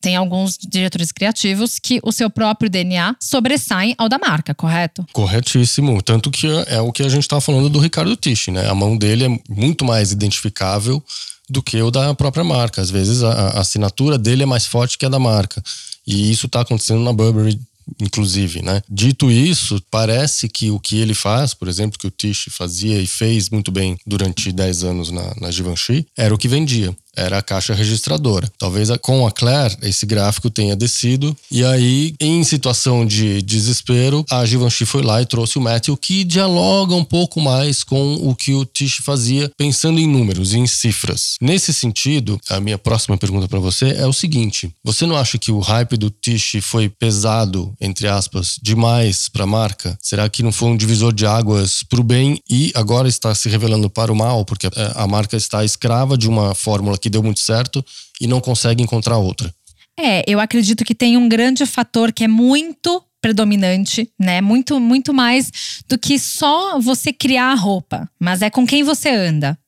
tem 0.00 0.16
alguns 0.16 0.56
diretores 0.58 1.12
criativos 1.12 1.78
que 1.78 2.00
o 2.02 2.12
seu 2.12 2.30
próprio 2.30 2.70
DNA 2.70 3.16
sobressai 3.20 3.94
ao 3.98 4.08
da 4.08 4.18
marca, 4.18 4.54
correto? 4.54 5.04
Corretíssimo. 5.12 6.00
Tanto 6.02 6.30
que 6.30 6.46
é 6.66 6.80
o 6.80 6.92
que 6.92 7.02
a 7.02 7.08
gente 7.08 7.22
estava 7.22 7.40
falando 7.40 7.68
do 7.68 7.78
Ricardo 7.78 8.16
Tisch, 8.16 8.48
né? 8.48 8.68
A 8.68 8.74
mão 8.74 8.96
dele 8.96 9.24
é 9.24 9.40
muito 9.48 9.84
mais 9.84 10.12
identificável 10.12 11.02
do 11.50 11.62
que 11.62 11.80
o 11.80 11.90
da 11.90 12.14
própria 12.14 12.44
marca. 12.44 12.80
Às 12.80 12.90
vezes 12.90 13.22
a, 13.22 13.30
a 13.30 13.60
assinatura 13.60 14.18
dele 14.18 14.42
é 14.42 14.46
mais 14.46 14.66
forte 14.66 14.98
que 14.98 15.06
a 15.06 15.08
da 15.08 15.18
marca. 15.18 15.62
E 16.06 16.30
isso 16.30 16.46
está 16.46 16.60
acontecendo 16.60 17.02
na 17.02 17.12
Burberry 17.12 17.58
inclusive, 18.00 18.62
né? 18.62 18.82
Dito 18.88 19.30
isso, 19.30 19.82
parece 19.90 20.48
que 20.48 20.70
o 20.70 20.78
que 20.78 20.98
ele 20.98 21.14
faz, 21.14 21.54
por 21.54 21.68
exemplo, 21.68 21.98
que 21.98 22.06
o 22.06 22.10
Tish 22.10 22.48
fazia 22.50 23.00
e 23.00 23.06
fez 23.06 23.48
muito 23.48 23.70
bem 23.70 23.96
durante 24.06 24.52
10 24.52 24.84
anos 24.84 25.10
na, 25.10 25.34
na 25.40 25.50
Givenchy, 25.50 26.06
era 26.16 26.34
o 26.34 26.38
que 26.38 26.48
vendia. 26.48 26.94
Era 27.16 27.38
a 27.38 27.42
caixa 27.42 27.74
registradora. 27.74 28.50
Talvez 28.58 28.88
com 29.02 29.26
a 29.26 29.32
Claire 29.32 29.76
esse 29.82 30.06
gráfico 30.06 30.50
tenha 30.50 30.76
descido 30.76 31.36
e 31.50 31.64
aí 31.64 32.14
em 32.20 32.42
situação 32.44 33.04
de 33.04 33.42
desespero 33.42 34.24
a 34.30 34.44
Givenchy 34.44 34.84
foi 34.84 35.02
lá 35.02 35.20
e 35.20 35.26
trouxe 35.26 35.58
o 35.58 35.60
Matthew 35.60 35.96
que 35.96 36.24
dialoga 36.24 36.94
um 36.94 37.04
pouco 37.04 37.40
mais 37.40 37.82
com 37.82 38.14
o 38.14 38.34
que 38.34 38.54
o 38.54 38.64
Tish 38.64 38.98
fazia 39.04 39.50
pensando 39.56 39.98
em 39.98 40.06
números, 40.06 40.54
em 40.54 40.66
cifras. 40.66 41.36
Nesse 41.40 41.72
sentido, 41.72 42.38
a 42.48 42.60
minha 42.60 42.78
próxima 42.78 43.16
pergunta 43.16 43.48
para 43.48 43.58
você 43.58 43.90
é 43.90 44.06
o 44.06 44.12
seguinte: 44.12 44.70
você 44.84 45.06
não 45.06 45.16
acha 45.16 45.38
que 45.38 45.50
o 45.50 45.58
hype 45.58 45.96
do 45.96 46.10
Tish 46.10 46.56
foi 46.62 46.88
pesado, 46.88 47.74
entre 47.80 48.06
aspas, 48.08 48.58
demais 48.62 49.28
para 49.28 49.44
a 49.44 49.46
marca? 49.46 49.98
Será 50.02 50.28
que 50.28 50.42
não 50.42 50.52
foi 50.52 50.68
um 50.68 50.76
divisor 50.76 51.12
de 51.12 51.26
águas 51.26 51.82
para 51.82 52.00
o 52.00 52.04
bem 52.04 52.40
e 52.48 52.72
agora 52.74 53.08
está 53.08 53.34
se 53.34 53.48
revelando 53.48 53.88
para 53.88 54.12
o 54.12 54.16
mal, 54.16 54.44
porque 54.44 54.66
é, 54.66 54.70
a 54.94 55.06
marca 55.06 55.36
está 55.36 55.64
escrava 55.64 56.16
de 56.16 56.28
uma 56.28 56.54
fórmula 56.54 56.97
que 56.98 57.10
deu 57.10 57.22
muito 57.22 57.40
certo 57.40 57.84
e 58.20 58.26
não 58.26 58.40
consegue 58.40 58.82
encontrar 58.82 59.18
outra? 59.18 59.52
É, 59.98 60.22
eu 60.26 60.38
acredito 60.38 60.84
que 60.84 60.94
tem 60.94 61.16
um 61.16 61.28
grande 61.28 61.66
fator 61.66 62.12
que 62.12 62.24
é 62.24 62.28
muito 62.28 63.02
predominante, 63.20 64.10
né? 64.18 64.40
Muito, 64.40 64.78
muito 64.78 65.12
mais 65.12 65.82
do 65.88 65.98
que 65.98 66.18
só 66.18 66.78
você 66.78 67.12
criar 67.12 67.52
a 67.52 67.54
roupa, 67.54 68.08
mas 68.18 68.42
é 68.42 68.48
com 68.50 68.66
quem 68.66 68.84
você 68.84 69.08
anda. 69.08 69.58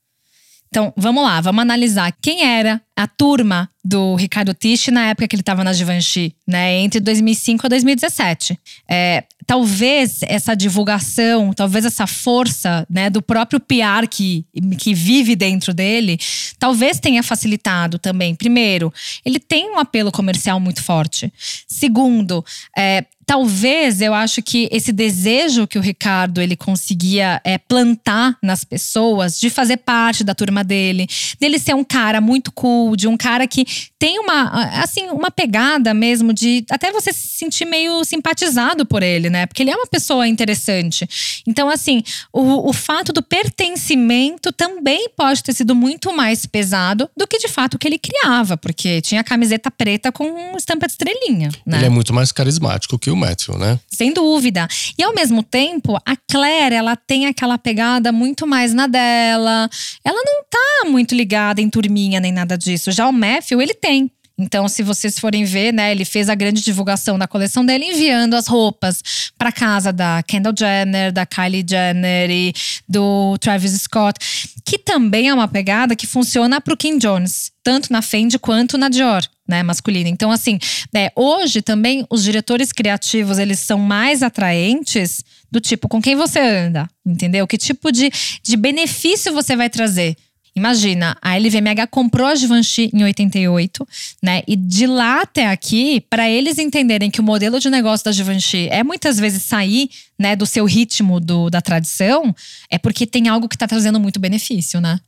Então, 0.69 0.93
vamos 0.97 1.25
lá, 1.25 1.41
vamos 1.41 1.63
analisar 1.63 2.17
quem 2.23 2.45
era 2.45 2.81
a 2.97 3.09
turma 3.09 3.69
do 3.85 4.15
Ricardo 4.15 4.55
Tisch 4.55 4.87
na 4.87 5.09
época 5.09 5.27
que 5.27 5.35
ele 5.35 5.43
estava 5.43 5.65
na 5.65 5.73
Givenchy, 5.73 6.33
né? 6.47 6.79
Entre 6.79 7.01
2005 7.01 7.67
e 7.67 7.69
2017. 7.69 8.59
É, 8.89 9.25
talvez 9.47 10.21
essa 10.23 10.55
divulgação, 10.55 11.53
talvez 11.53 11.85
essa 11.85 12.07
força, 12.07 12.87
né, 12.89 13.11
do 13.11 13.23
próprio 13.23 13.61
PR 13.61 14.07
que, 14.09 14.45
que 14.79 14.95
vive 14.95 15.35
dentro 15.37 15.73
dele, 15.73 16.19
talvez 16.59 17.01
tenha 17.01 17.23
facilitado 17.23 17.99
também. 17.99 18.35
Primeiro, 18.35 18.93
ele 19.25 19.39
tem 19.39 19.71
um 19.71 19.79
apelo 19.79 20.13
comercial 20.13 20.61
muito 20.61 20.83
forte. 20.83 21.33
Segundo, 21.67 22.45
é, 22.77 23.05
talvez 23.31 24.01
eu 24.01 24.13
acho 24.13 24.43
que 24.43 24.69
esse 24.73 24.91
desejo 24.91 25.65
que 25.65 25.79
o 25.79 25.81
Ricardo 25.81 26.41
ele 26.41 26.57
conseguia 26.57 27.41
é, 27.45 27.59
plantar 27.59 28.37
nas 28.43 28.65
pessoas 28.65 29.39
de 29.39 29.49
fazer 29.49 29.77
parte 29.77 30.25
da 30.25 30.35
turma 30.35 30.65
dele, 30.65 31.07
dele 31.39 31.57
ser 31.57 31.77
um 31.77 31.85
cara 31.85 32.21
muito 32.21 32.51
cool, 32.51 32.97
de 32.97 33.07
um 33.07 33.17
cara 33.17 33.47
que 33.47 33.65
tem 34.01 34.19
uma 34.19 34.51
assim 34.83 35.11
uma 35.11 35.31
pegada 35.31 35.95
mesmo 35.95 36.33
de 36.33 36.65
até 36.69 36.91
você 36.91 37.13
se 37.13 37.29
sentir 37.29 37.67
meio 37.67 38.03
simpatizado 38.03 38.85
por 38.85 39.01
ele, 39.01 39.31
né? 39.31 39.47
Porque 39.47 39.63
ele 39.63 39.71
é 39.71 39.77
uma 39.77 39.87
pessoa 39.87 40.27
interessante. 40.27 41.09
Então 41.47 41.69
assim, 41.69 42.03
o, 42.33 42.69
o 42.69 42.73
fato 42.73 43.13
do 43.13 43.23
pertencimento 43.23 44.51
também 44.51 45.09
pode 45.17 45.45
ter 45.45 45.53
sido 45.53 45.73
muito 45.73 46.13
mais 46.13 46.47
pesado 46.47 47.09
do 47.17 47.29
que 47.29 47.39
de 47.39 47.47
fato 47.47 47.79
que 47.79 47.87
ele 47.87 47.99
criava, 47.99 48.57
porque 48.57 49.01
tinha 49.01 49.23
camiseta 49.23 49.71
preta 49.71 50.11
com 50.11 50.57
estampa 50.57 50.89
de 50.89 50.95
estrelinha, 50.95 51.51
né? 51.65 51.77
Ele 51.77 51.87
é 51.87 51.91
muito 51.91 52.13
mais 52.13 52.33
carismático 52.33 52.99
que 52.99 53.09
o 53.09 53.20
Matthew, 53.21 53.59
né? 53.59 53.79
Sem 53.89 54.13
dúvida. 54.13 54.67
E 54.99 55.03
ao 55.03 55.15
mesmo 55.15 55.43
tempo, 55.43 55.97
a 56.05 56.17
Claire, 56.31 56.75
ela 56.75 56.97
tem 56.97 57.27
aquela 57.27 57.59
pegada 57.59 58.11
muito 58.11 58.47
mais 58.47 58.75
na 58.75 58.87
dela. 58.87 59.69
Ela 60.05 60.23
não 60.25 60.45
tá 60.51 60.91
muito 60.91 61.15
ligada 61.15 61.61
em 61.61 61.69
turminha 61.71 62.19
nem 62.19 62.33
nada 62.33 62.57
disso. 62.57 62.91
Já 62.91 63.07
o 63.07 63.13
Matthew, 63.13 63.61
ele 63.61 63.75
tem. 63.75 64.11
Então, 64.41 64.67
se 64.69 64.83
vocês 64.83 65.19
forem 65.19 65.45
ver, 65.45 65.71
né, 65.71 65.93
ele 65.93 66.05
fez 66.07 66.31
a 66.31 66.35
grande 66.35 66.63
divulgação 66.63 67.19
da 67.19 67.29
coleção 67.29 67.65
dele 67.65 67.85
enviando 67.85 68.35
as 68.35 68.47
roupas 68.47 69.31
para 69.37 69.53
casa 69.53 69.93
da 69.93 70.23
Kendall 70.23 70.55
Jenner, 70.59 71.13
da 71.13 71.27
Kylie 71.27 71.65
Jenner 71.69 72.31
e 72.31 72.55
do 72.89 73.37
Travis 73.39 73.73
Scott, 73.83 74.19
que 74.65 74.79
também 74.79 75.29
é 75.29 75.35
uma 75.35 75.47
pegada 75.47 75.95
que 75.95 76.07
funciona 76.07 76.59
para 76.59 76.73
o 76.73 76.77
Kim 76.77 76.97
Jones, 76.97 77.53
tanto 77.63 77.93
na 77.93 78.01
Fendi 78.01 78.39
quanto 78.39 78.79
na 78.79 78.89
Dior. 78.89 79.23
Né, 79.47 79.65
masculina. 79.65 80.09
Então, 80.09 80.31
assim, 80.31 80.61
né, 80.95 81.11
hoje 81.17 81.61
também 81.61 82.07
os 82.09 82.23
diretores 82.23 82.71
criativos 82.71 83.37
eles 83.37 83.59
são 83.59 83.81
mais 83.81 84.23
atraentes 84.23 85.25
do 85.51 85.61
tipo 85.61 85.89
com 85.89 86.01
quem 86.01 86.15
você 86.15 86.39
anda, 86.39 86.89
entendeu? 87.05 87.49
Que 87.49 87.59
tipo 87.59 87.91
de, 87.91 88.13
de 88.45 88.57
benefício 88.57 89.33
você 89.33 89.57
vai 89.57 89.69
trazer 89.69 90.17
Imagina, 90.55 91.17
a 91.23 91.37
LVMH 91.37 91.87
comprou 91.91 92.27
a 92.27 92.35
Givenchy 92.35 92.91
em 92.93 93.05
88, 93.05 93.87
né? 94.23 94.43
E 94.47 94.57
de 94.57 94.87
lá 94.87 95.23
até 95.23 95.47
aqui, 95.47 96.01
para 96.11 96.29
eles 96.29 96.59
entenderem 96.59 97.11
que 97.11 97.21
o 97.21 97.25
modelo 97.25 97.61
de 97.61 97.71
negócio 97.71 98.05
da 98.05 98.13
Givenchy 98.13 98.69
é 98.71 98.83
muitas 98.83 99.19
vezes 99.19 99.43
sair, 99.43 99.91
né, 100.19 100.37
do 100.37 100.45
seu 100.45 100.65
ritmo 100.67 101.19
do, 101.19 101.49
da 101.49 101.63
tradição, 101.63 102.35
é 102.69 102.79
porque 102.79 103.07
tem 103.07 103.29
algo 103.29 103.49
que 103.49 103.57
está 103.57 103.67
trazendo 103.67 103.99
muito 103.99 104.21
benefício, 104.21 104.81
né? 104.81 105.01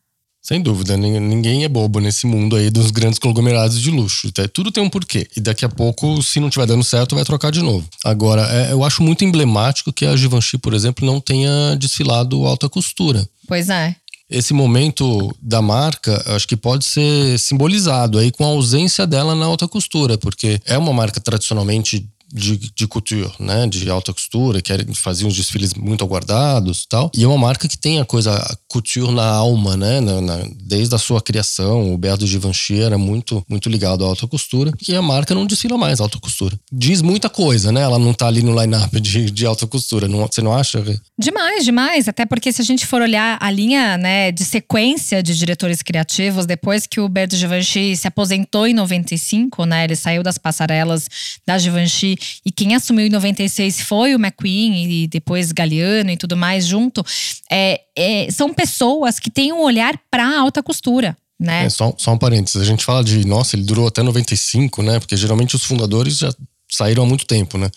Sem 0.44 0.60
dúvida, 0.60 0.96
ninguém 0.96 1.62
é 1.62 1.68
bobo 1.68 2.00
nesse 2.00 2.26
mundo 2.26 2.56
aí 2.56 2.68
dos 2.68 2.90
grandes 2.90 3.20
conglomerados 3.20 3.80
de 3.80 3.92
luxo. 3.92 4.32
Tudo 4.52 4.72
tem 4.72 4.82
um 4.82 4.90
porquê. 4.90 5.28
E 5.36 5.40
daqui 5.40 5.64
a 5.64 5.68
pouco, 5.68 6.20
se 6.20 6.40
não 6.40 6.48
estiver 6.48 6.66
dando 6.66 6.82
certo, 6.82 7.14
vai 7.14 7.24
trocar 7.24 7.52
de 7.52 7.62
novo. 7.62 7.86
Agora, 8.04 8.42
é, 8.50 8.72
eu 8.72 8.82
acho 8.82 9.04
muito 9.04 9.24
emblemático 9.24 9.92
que 9.92 10.04
a 10.04 10.16
Givenchy, 10.16 10.58
por 10.58 10.74
exemplo, 10.74 11.06
não 11.06 11.20
tenha 11.20 11.76
desfilado 11.76 12.44
alta 12.44 12.68
costura. 12.68 13.24
Pois 13.46 13.68
é 13.68 13.94
esse 14.32 14.54
momento 14.54 15.30
da 15.40 15.60
marca, 15.60 16.22
acho 16.34 16.48
que 16.48 16.56
pode 16.56 16.84
ser 16.86 17.38
simbolizado 17.38 18.18
aí 18.18 18.32
com 18.32 18.44
a 18.44 18.48
ausência 18.48 19.06
dela 19.06 19.34
na 19.34 19.44
alta 19.44 19.68
costura, 19.68 20.16
porque 20.16 20.58
é 20.64 20.78
uma 20.78 20.92
marca 20.92 21.20
tradicionalmente 21.20 22.08
de, 22.32 22.56
de 22.74 22.86
couture, 22.86 23.30
né? 23.38 23.66
De 23.66 23.88
alta 23.90 24.12
costura, 24.12 24.62
que 24.62 24.72
fazia 24.94 25.26
uns 25.26 25.36
desfiles 25.36 25.74
muito 25.74 26.02
aguardados 26.02 26.86
tal. 26.86 27.10
E 27.14 27.22
é 27.22 27.28
uma 27.28 27.38
marca 27.38 27.68
que 27.68 27.76
tem 27.76 28.00
a 28.00 28.04
coisa 28.04 28.32
a 28.32 28.56
couture 28.68 29.12
na 29.12 29.26
alma, 29.26 29.76
né? 29.76 30.00
Na, 30.00 30.20
na, 30.20 30.38
desde 30.64 30.94
a 30.94 30.98
sua 30.98 31.20
criação, 31.20 31.92
o 31.92 31.98
Berto 31.98 32.26
Givenchy 32.26 32.80
era 32.80 32.96
muito, 32.96 33.44
muito 33.48 33.68
ligado 33.68 34.04
à 34.04 34.08
alta 34.08 34.26
costura. 34.26 34.72
E 34.88 34.94
a 34.94 35.02
marca 35.02 35.34
não 35.34 35.46
desfila 35.46 35.76
mais 35.76 36.00
alta 36.00 36.18
costura. 36.18 36.58
Diz 36.72 37.02
muita 37.02 37.28
coisa, 37.28 37.70
né? 37.70 37.82
Ela 37.82 37.98
não 37.98 38.14
tá 38.14 38.26
ali 38.26 38.42
no 38.42 38.58
line-up 38.58 38.98
de, 39.00 39.30
de 39.30 39.46
alta 39.46 39.66
costura. 39.66 40.08
Não, 40.08 40.26
você 40.26 40.40
não 40.40 40.54
acha? 40.54 40.82
Demais, 41.18 41.64
demais. 41.64 42.08
Até 42.08 42.24
porque 42.24 42.52
se 42.52 42.62
a 42.62 42.64
gente 42.64 42.86
for 42.86 43.02
olhar 43.02 43.36
a 43.40 43.50
linha 43.50 43.98
né, 43.98 44.32
de 44.32 44.44
sequência 44.44 45.22
de 45.22 45.36
diretores 45.36 45.82
criativos, 45.82 46.46
depois 46.46 46.86
que 46.86 47.00
o 47.00 47.08
Berto 47.08 47.36
Givenchy 47.36 47.96
se 47.96 48.08
aposentou 48.08 48.66
em 48.66 48.72
95, 48.72 49.64
né? 49.66 49.84
Ele 49.84 49.96
saiu 49.96 50.22
das 50.22 50.38
passarelas 50.38 51.08
da 51.46 51.58
Givenchy 51.58 52.16
e 52.44 52.50
quem 52.50 52.74
assumiu 52.74 53.06
em 53.06 53.10
96 53.10 53.80
foi 53.82 54.14
o 54.14 54.18
McQueen 54.18 55.02
e 55.02 55.06
depois 55.06 55.52
Galeano 55.52 56.10
e 56.10 56.16
tudo 56.16 56.36
mais 56.36 56.66
junto. 56.66 57.04
É, 57.50 57.80
é, 57.96 58.30
são 58.30 58.52
pessoas 58.52 59.18
que 59.18 59.30
têm 59.30 59.52
um 59.52 59.60
olhar 59.60 59.98
para 60.10 60.38
alta 60.38 60.62
costura. 60.62 61.16
Né? 61.38 61.64
É, 61.64 61.68
só, 61.68 61.92
só 61.98 62.12
um 62.12 62.18
parênteses, 62.18 62.62
a 62.62 62.64
gente 62.64 62.84
fala 62.84 63.02
de, 63.02 63.26
nossa, 63.26 63.56
ele 63.56 63.64
durou 63.64 63.88
até 63.88 64.00
95, 64.00 64.80
né? 64.80 65.00
Porque 65.00 65.16
geralmente 65.16 65.56
os 65.56 65.64
fundadores 65.64 66.18
já 66.18 66.32
saíram 66.72 67.02
há 67.02 67.06
muito 67.06 67.26
tempo, 67.26 67.58
né? 67.58 67.70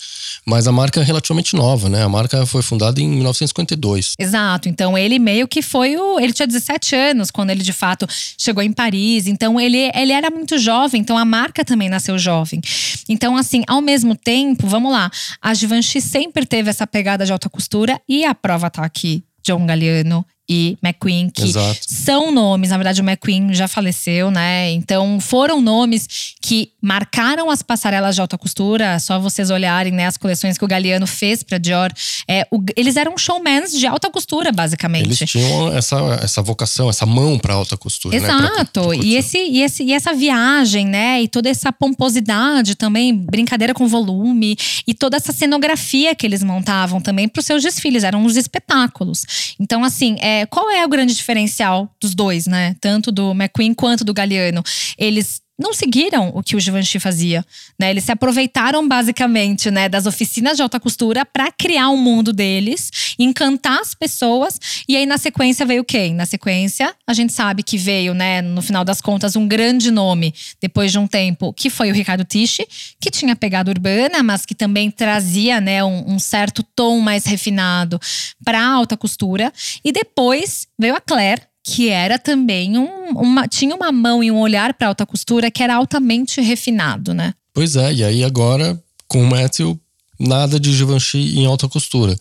Mas 0.46 0.68
a 0.68 0.72
marca 0.72 1.02
é 1.02 1.04
relativamente 1.04 1.56
nova, 1.56 1.90
né? 1.90 2.04
A 2.04 2.10
marca 2.10 2.46
foi 2.46 2.62
fundada 2.62 3.02
em 3.02 3.08
1952. 3.10 4.14
Exato. 4.18 4.70
Então 4.70 4.98
ele 4.98 5.20
meio 5.20 5.48
que 5.48 5.62
foi 5.62 5.98
o. 5.98 6.20
Ele 6.20 6.32
tinha 6.32 6.48
17 6.48 6.96
anos 6.96 7.30
quando 7.30 7.50
ele 7.50 7.62
de 7.62 7.74
fato 7.74 8.08
chegou 8.38 8.64
em 8.64 8.72
Paris. 8.72 9.28
Então 9.28 9.60
ele, 9.60 9.92
ele 9.94 10.14
era 10.14 10.30
muito 10.30 10.58
jovem. 10.58 11.02
Então 11.02 11.18
a 11.18 11.26
marca 11.26 11.66
também 11.66 11.90
nasceu 11.90 12.18
jovem. 12.18 12.62
Então, 13.10 13.36
assim, 13.36 13.64
ao 13.68 13.82
mesmo 13.82 14.16
tempo, 14.16 14.68
vamos 14.68 14.92
lá. 14.92 15.12
A 15.42 15.54
Givenchy 15.54 16.00
sempre 16.00 16.46
teve 16.46 16.70
essa 16.70 16.88
pegada 16.88 17.26
de 17.26 17.32
alta 17.32 17.50
costura 17.50 18.00
e 18.08 18.24
a 18.24 18.34
prova 18.34 18.70
tá 18.70 18.84
aqui. 18.84 19.24
John 19.44 19.66
Galliano 19.66 20.26
e 20.48 20.78
McQueen, 20.84 21.30
que 21.30 21.44
Exato. 21.44 21.80
são 21.82 22.32
nomes, 22.32 22.70
na 22.70 22.78
verdade 22.78 23.02
o 23.02 23.04
McQueen 23.04 23.54
já 23.54 23.68
faleceu, 23.68 24.30
né? 24.30 24.72
Então 24.72 25.20
foram 25.20 25.60
nomes 25.60 26.36
que 26.42 26.72
marcaram 26.82 27.50
as 27.50 27.64
passarelas 27.64 28.14
de 28.14 28.22
alta 28.22 28.38
costura. 28.38 29.00
Só 29.00 29.20
vocês 29.20 29.50
olharem, 29.50 29.92
né, 29.92 30.06
as 30.06 30.18
coleções 30.18 30.58
que 30.58 30.64
o 30.64 30.68
Galeano 30.68 31.08
fez 31.08 31.42
para 31.42 31.58
Dior, 31.58 31.92
é, 32.28 32.48
o, 32.52 32.64
eles 32.76 32.96
eram 32.96 33.18
showmans 33.18 33.72
de 33.72 33.88
alta 33.88 34.10
costura, 34.12 34.52
basicamente. 34.52 35.06
Eles 35.06 35.32
tinham 35.32 35.74
essa, 35.74 35.98
essa 36.22 36.42
vocação, 36.44 36.90
essa 36.90 37.06
mão 37.06 37.40
para 37.40 37.54
alta 37.54 37.76
costura, 37.76 38.16
Exato. 38.16 38.42
né? 38.42 38.50
Exato. 38.56 38.94
E 38.94 39.16
esse 39.16 39.38
e 39.38 39.62
esse 39.62 39.84
e 39.84 39.94
essa 39.94 40.14
viagem, 40.14 40.86
né, 40.86 41.22
e 41.24 41.28
toda 41.28 41.50
essa 41.50 41.72
pomposidade 41.72 42.76
também, 42.76 43.16
brincadeira 43.16 43.74
com 43.74 43.88
volume 43.88 44.56
e 44.86 44.94
toda 44.94 45.18
essa 45.18 45.32
cenografia 45.32 46.14
que 46.14 46.26
eles 46.26 46.44
montavam 46.44 47.02
também 47.02 47.28
para 47.28 47.40
os 47.40 47.46
seus 47.46 47.64
desfiles, 47.64 48.04
eram 48.04 48.24
os 48.26 48.36
espetáculos. 48.36 49.56
Então 49.60 49.84
assim, 49.84 50.18
é 50.20 50.35
é, 50.42 50.46
qual 50.46 50.70
é 50.70 50.84
o 50.86 50.90
grande 50.90 51.16
diferencial 51.16 51.90
dos 52.02 52.14
dois, 52.14 52.48
né? 52.48 52.76
Tanto 52.82 53.12
do 53.12 53.32
McQueen 53.32 53.74
quanto 53.74 54.04
do 54.04 54.14
Galeano. 54.14 54.64
Eles 54.98 55.42
não 55.58 55.74
seguiram 55.74 56.32
o 56.34 56.44
que 56.44 56.56
o 56.56 56.60
Givenchy 56.60 57.00
fazia, 57.00 57.46
né? 57.80 57.90
Eles 57.90 58.04
se 58.04 58.12
aproveitaram 58.12 58.88
basicamente, 58.88 59.72
né, 59.72 59.88
das 59.88 60.06
oficinas 60.06 60.58
de 60.58 60.64
alta 60.64 60.80
costura 60.80 61.26
para 61.26 61.52
criar 61.52 61.90
um 61.90 61.98
mundo 61.98 62.34
deles, 62.34 63.16
encantar 63.18 63.80
as 63.80 63.94
pessoas 63.94 64.60
e 64.88 64.96
aí 64.96 65.06
na 65.06 65.18
sequência 65.18 65.66
veio 65.66 65.84
quem? 65.84 66.14
Na 66.14 66.26
sequência, 66.26 66.94
a 67.08 67.14
gente 67.14 67.32
sabe 67.32 67.64
que 67.64 67.78
veio, 67.78 68.14
né, 68.14 68.42
no 68.42 68.62
final 68.62 68.84
das 68.84 69.02
contas 69.02 69.36
um 69.36 69.48
grande 69.48 69.92
nome 69.92 70.34
depois 70.62 70.92
de 70.92 71.00
um 71.00 71.08
tempo, 71.08 71.54
que 71.54 71.70
foi 71.70 71.90
o 71.90 71.94
Ricardo 71.94 72.26
Tisci, 72.26 72.68
que 73.00 73.10
tinha 73.10 73.36
pegado 73.36 73.72
urbana, 73.72 74.22
mas 74.22 74.46
que 74.46 74.54
também 74.54 74.92
trazia, 74.92 75.62
né, 75.62 75.84
um, 75.84 76.16
um 76.16 76.20
certo 76.20 76.64
tom 76.76 77.00
mais 77.00 77.26
refinado 77.26 78.00
para 78.44 78.66
alta 78.66 78.98
costura, 78.98 79.52
e 79.84 79.92
depois 79.92 80.68
veio 80.78 80.96
a 80.96 81.02
Claire 81.02 81.42
que 81.66 81.90
era 81.90 82.20
também 82.20 82.78
um, 82.78 83.10
uma 83.10 83.48
tinha 83.48 83.76
uma 83.76 83.92
mão 83.92 84.24
e 84.24 84.30
um 84.30 84.38
olhar 84.38 84.76
para 84.76 84.88
alta 84.88 85.06
costura 85.06 85.50
que 85.50 85.64
era 85.64 85.76
altamente 85.76 86.40
refinado, 86.40 87.12
né? 87.12 87.34
Pois 87.52 87.76
é, 87.76 87.92
e 87.92 88.04
aí 88.04 88.24
agora 88.24 88.80
com 89.08 89.24
o 89.24 89.28
Matthew 89.28 89.80
nada 90.20 90.60
de 90.60 90.72
Givenchy 90.72 91.40
em 91.40 91.46
alta 91.48 91.68
costura. 91.68 92.16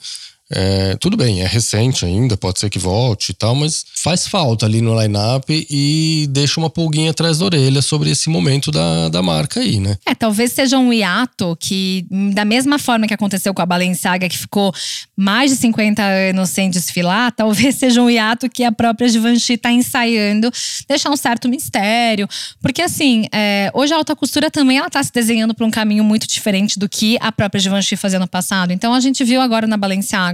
É, 0.51 0.95
tudo 0.97 1.17
bem, 1.17 1.41
é 1.41 1.47
recente 1.47 2.05
ainda, 2.05 2.37
pode 2.37 2.61
ser 2.61 2.69
que 2.69 2.79
volte 2.79 3.31
e 3.31 3.35
tal, 3.35 3.55
mas 3.55 3.83
faz 4.03 4.29
falta 4.29 4.67
ali 4.67 4.83
no 4.83 5.01
line-up 5.01 5.67
e 5.71 6.27
deixa 6.31 6.61
uma 6.61 6.69
pulguinha 6.69 7.13
atrás 7.13 7.39
da 7.39 7.47
orelha 7.47 7.81
sobre 7.81 8.11
esse 8.11 8.29
momento 8.29 8.71
da, 8.71 9.09
da 9.09 9.23
marca 9.23 9.61
aí, 9.61 9.81
né? 9.81 9.97
É, 10.05 10.15
talvez 10.15 10.53
seja 10.53 10.79
um 10.79 10.93
hiato 10.93 11.57
que, 11.59 12.07
da 12.35 12.45
mesma 12.45 12.79
forma 12.79 13.07
que 13.07 13.15
aconteceu 13.15 13.55
com 13.55 13.63
a 13.63 13.67
Balenciaga, 13.67 14.29
que 14.29 14.37
ficou 14.37 14.73
mais 15.17 15.51
de 15.51 15.57
50 15.57 16.03
anos 16.03 16.51
sem 16.51 16.69
desfilar, 16.69 17.33
talvez 17.35 17.77
seja 17.77 18.03
um 18.03 18.11
hiato 18.11 18.49
que 18.51 18.65
a 18.65 18.73
própria 18.73 19.09
Givenchy 19.09 19.55
está 19.55 19.73
ensaiando 19.73 20.51
deixar 20.87 21.11
um 21.11 21.17
certo 21.17 21.49
mistério. 21.49 22.29
Porque, 22.61 22.83
assim, 22.83 23.27
é, 23.33 23.71
hoje 23.73 23.95
a 23.95 23.97
alta 23.97 24.15
costura 24.15 24.51
também 24.51 24.77
ela 24.77 24.91
tá 24.91 25.03
se 25.03 25.13
desenhando 25.13 25.55
para 25.55 25.65
um 25.65 25.71
caminho 25.71 26.05
muito 26.05 26.27
diferente 26.27 26.79
do 26.79 26.87
que 26.87 27.17
a 27.21 27.33
própria 27.33 27.61
Givenchy 27.61 27.97
fazia 27.97 28.19
no 28.19 28.29
passado. 28.29 28.73
Então, 28.73 28.93
a 28.93 29.01
gente 29.01 29.25
viu 29.25 29.41
agora 29.41 29.67
na 29.67 29.79
Balenciaga 29.79 30.34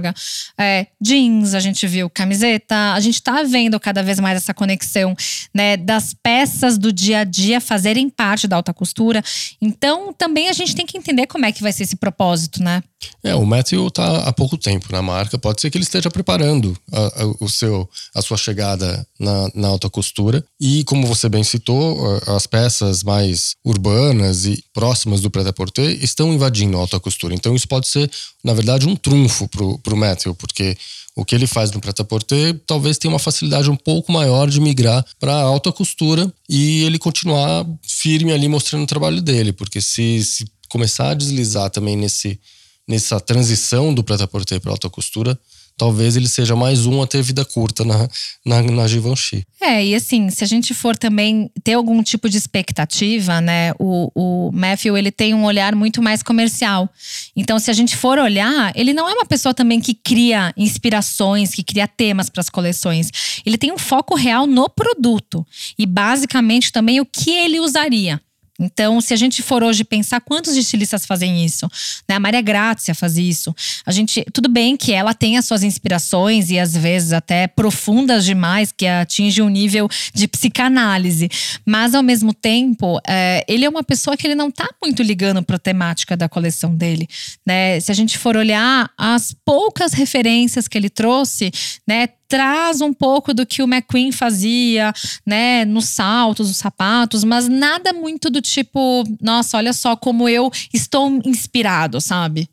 é, 0.57 0.87
jeans, 0.99 1.53
a 1.53 1.59
gente 1.59 1.85
viu 1.87 2.09
camiseta, 2.09 2.93
a 2.93 2.99
gente 2.99 3.15
está 3.15 3.43
vendo 3.43 3.79
cada 3.79 4.01
vez 4.01 4.19
mais 4.19 4.37
essa 4.37 4.53
conexão, 4.53 5.15
né, 5.53 5.77
das 5.77 6.13
peças 6.13 6.77
do 6.77 6.91
dia 6.91 7.19
a 7.19 7.23
dia 7.23 7.61
fazerem 7.61 8.09
parte 8.09 8.47
da 8.47 8.55
alta 8.55 8.73
costura. 8.73 9.23
Então, 9.61 10.13
também 10.13 10.49
a 10.49 10.53
gente 10.53 10.75
tem 10.75 10.85
que 10.85 10.97
entender 10.97 11.27
como 11.27 11.45
é 11.45 11.51
que 11.51 11.61
vai 11.61 11.71
ser 11.71 11.83
esse 11.83 11.95
propósito, 11.95 12.61
né? 12.61 12.83
É, 13.23 13.35
o 13.35 13.45
Matthew 13.45 13.87
está 13.87 14.23
há 14.23 14.33
pouco 14.33 14.57
tempo 14.57 14.87
na 14.91 15.01
marca. 15.01 15.37
Pode 15.37 15.61
ser 15.61 15.69
que 15.69 15.77
ele 15.77 15.83
esteja 15.83 16.09
preparando 16.09 16.77
a, 16.91 16.99
a, 16.99 17.35
o 17.39 17.49
seu, 17.49 17.89
a 18.15 18.21
sua 18.21 18.37
chegada 18.37 19.05
na, 19.19 19.49
na 19.53 19.67
alta 19.67 19.89
costura. 19.89 20.43
E, 20.59 20.83
como 20.83 21.07
você 21.07 21.29
bem 21.29 21.43
citou, 21.43 22.19
as 22.27 22.47
peças 22.47 23.03
mais 23.03 23.55
urbanas 23.63 24.45
e 24.45 24.63
próximas 24.73 25.21
do 25.21 25.29
prêt-à-porter 25.29 26.03
estão 26.03 26.33
invadindo 26.33 26.77
a 26.77 26.81
alta 26.81 26.99
costura. 26.99 27.33
Então, 27.33 27.55
isso 27.55 27.67
pode 27.67 27.87
ser, 27.87 28.09
na 28.43 28.53
verdade, 28.53 28.87
um 28.87 28.95
trunfo 28.95 29.47
para 29.47 29.90
Matthew, 29.95 30.35
porque 30.35 30.77
o 31.15 31.25
que 31.25 31.35
ele 31.35 31.47
faz 31.47 31.71
no 31.71 31.81
prêt-à-porter 31.81 32.59
talvez 32.65 32.97
tenha 32.97 33.11
uma 33.11 33.19
facilidade 33.19 33.69
um 33.69 33.75
pouco 33.75 34.11
maior 34.11 34.49
de 34.49 34.59
migrar 34.61 35.05
para 35.19 35.33
a 35.33 35.41
alta 35.41 35.71
costura 35.71 36.31
e 36.47 36.83
ele 36.83 36.97
continuar 36.97 37.65
firme 37.83 38.31
ali 38.31 38.47
mostrando 38.47 38.83
o 38.83 38.87
trabalho 38.87 39.21
dele, 39.21 39.51
porque 39.51 39.81
se, 39.81 40.23
se 40.23 40.45
começar 40.69 41.11
a 41.11 41.13
deslizar 41.13 41.69
também 41.69 41.97
nesse 41.97 42.39
nessa 42.87 43.19
transição 43.19 43.93
do 43.93 44.03
prêt-à-porter 44.03 44.59
para 44.59 44.71
alta 44.71 44.89
costura, 44.89 45.39
talvez 45.81 46.15
ele 46.15 46.27
seja 46.27 46.55
mais 46.55 46.85
um 46.85 47.01
a 47.01 47.07
ter 47.07 47.23
vida 47.23 47.43
curta 47.43 47.83
na, 47.83 48.07
na, 48.45 48.61
na 48.61 48.87
Givenchy. 48.87 49.43
É, 49.59 49.83
e 49.83 49.95
assim, 49.95 50.29
se 50.29 50.43
a 50.43 50.47
gente 50.47 50.75
for 50.75 50.95
também 50.95 51.49
ter 51.63 51.73
algum 51.73 52.03
tipo 52.03 52.29
de 52.29 52.37
expectativa, 52.37 53.41
né? 53.41 53.71
O, 53.79 54.11
o 54.13 54.51
Matthew, 54.51 54.95
ele 54.95 55.11
tem 55.11 55.33
um 55.33 55.43
olhar 55.43 55.73
muito 55.73 55.99
mais 55.99 56.21
comercial. 56.21 56.87
Então, 57.35 57.57
se 57.57 57.71
a 57.71 57.73
gente 57.73 57.97
for 57.97 58.19
olhar, 58.19 58.71
ele 58.75 58.93
não 58.93 59.09
é 59.09 59.13
uma 59.13 59.25
pessoa 59.25 59.55
também 59.55 59.79
que 59.79 59.95
cria 59.95 60.53
inspirações, 60.55 61.49
que 61.49 61.63
cria 61.63 61.87
temas 61.87 62.29
para 62.29 62.41
as 62.41 62.49
coleções. 62.49 63.09
Ele 63.43 63.57
tem 63.57 63.71
um 63.71 63.77
foco 63.79 64.13
real 64.13 64.45
no 64.45 64.69
produto. 64.69 65.43
E 65.79 65.87
basicamente 65.87 66.71
também 66.71 66.99
o 66.99 67.05
que 67.07 67.31
ele 67.31 67.59
usaria. 67.59 68.21
Então, 68.61 69.01
se 69.01 69.13
a 69.13 69.17
gente 69.17 69.41
for 69.41 69.63
hoje 69.63 69.83
pensar 69.83 70.21
quantos 70.21 70.55
estilistas 70.55 71.05
fazem 71.05 71.43
isso, 71.43 71.67
né? 72.07 72.15
A 72.15 72.19
Maria 72.19 72.41
Grazia 72.41 72.93
faz 72.93 73.17
isso. 73.17 73.53
A 73.85 73.91
gente, 73.91 74.23
tudo 74.31 74.47
bem 74.47 74.77
que 74.77 74.93
ela 74.93 75.13
tem 75.13 75.37
as 75.37 75.45
suas 75.45 75.63
inspirações 75.63 76.49
e 76.49 76.59
às 76.59 76.75
vezes 76.75 77.11
até 77.11 77.47
profundas 77.47 78.23
demais, 78.23 78.71
que 78.71 78.85
atinge 78.85 79.41
um 79.41 79.49
nível 79.49 79.89
de 80.13 80.27
psicanálise, 80.27 81.29
mas 81.65 81.95
ao 81.95 82.03
mesmo 82.03 82.33
tempo, 82.33 82.99
é, 83.07 83.43
ele 83.47 83.65
é 83.65 83.69
uma 83.69 83.83
pessoa 83.83 84.15
que 84.15 84.27
ele 84.27 84.35
não 84.35 84.51
tá 84.51 84.69
muito 84.81 85.01
ligando 85.01 85.43
para 85.43 85.55
a 85.55 85.59
temática 85.59 86.15
da 86.15 86.29
coleção 86.29 86.75
dele, 86.75 87.07
né? 87.45 87.79
Se 87.79 87.91
a 87.91 87.95
gente 87.95 88.17
for 88.17 88.37
olhar 88.37 88.89
as 88.97 89.35
poucas 89.43 89.93
referências 89.93 90.67
que 90.67 90.77
ele 90.77 90.89
trouxe, 90.89 91.51
né? 91.87 92.07
Traz 92.31 92.79
um 92.79 92.93
pouco 92.93 93.33
do 93.33 93.45
que 93.45 93.61
o 93.61 93.65
McQueen 93.65 94.09
fazia, 94.09 94.93
né, 95.25 95.65
nos 95.65 95.89
saltos, 95.89 96.49
os 96.49 96.55
sapatos, 96.55 97.25
mas 97.25 97.49
nada 97.49 97.91
muito 97.91 98.29
do 98.29 98.41
tipo, 98.41 99.03
nossa, 99.21 99.57
olha 99.57 99.73
só 99.73 99.97
como 99.97 100.29
eu 100.29 100.49
estou 100.73 101.19
inspirado, 101.25 101.99
sabe? 101.99 102.47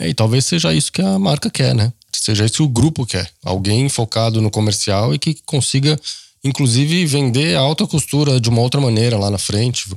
É, 0.00 0.08
e 0.08 0.14
talvez 0.14 0.46
seja 0.46 0.74
isso 0.74 0.90
que 0.90 1.00
a 1.00 1.16
marca 1.16 1.48
quer, 1.48 1.76
né? 1.76 1.92
Seja 2.12 2.44
isso 2.44 2.54
que 2.54 2.62
o 2.64 2.68
grupo 2.68 3.06
quer. 3.06 3.30
Alguém 3.44 3.88
focado 3.88 4.42
no 4.42 4.50
comercial 4.50 5.14
e 5.14 5.18
que 5.18 5.36
consiga, 5.46 5.96
inclusive, 6.42 7.06
vender 7.06 7.54
alta 7.54 7.86
costura 7.86 8.40
de 8.40 8.48
uma 8.48 8.60
outra 8.60 8.80
maneira 8.80 9.16
lá 9.16 9.30
na 9.30 9.38
frente. 9.38 9.88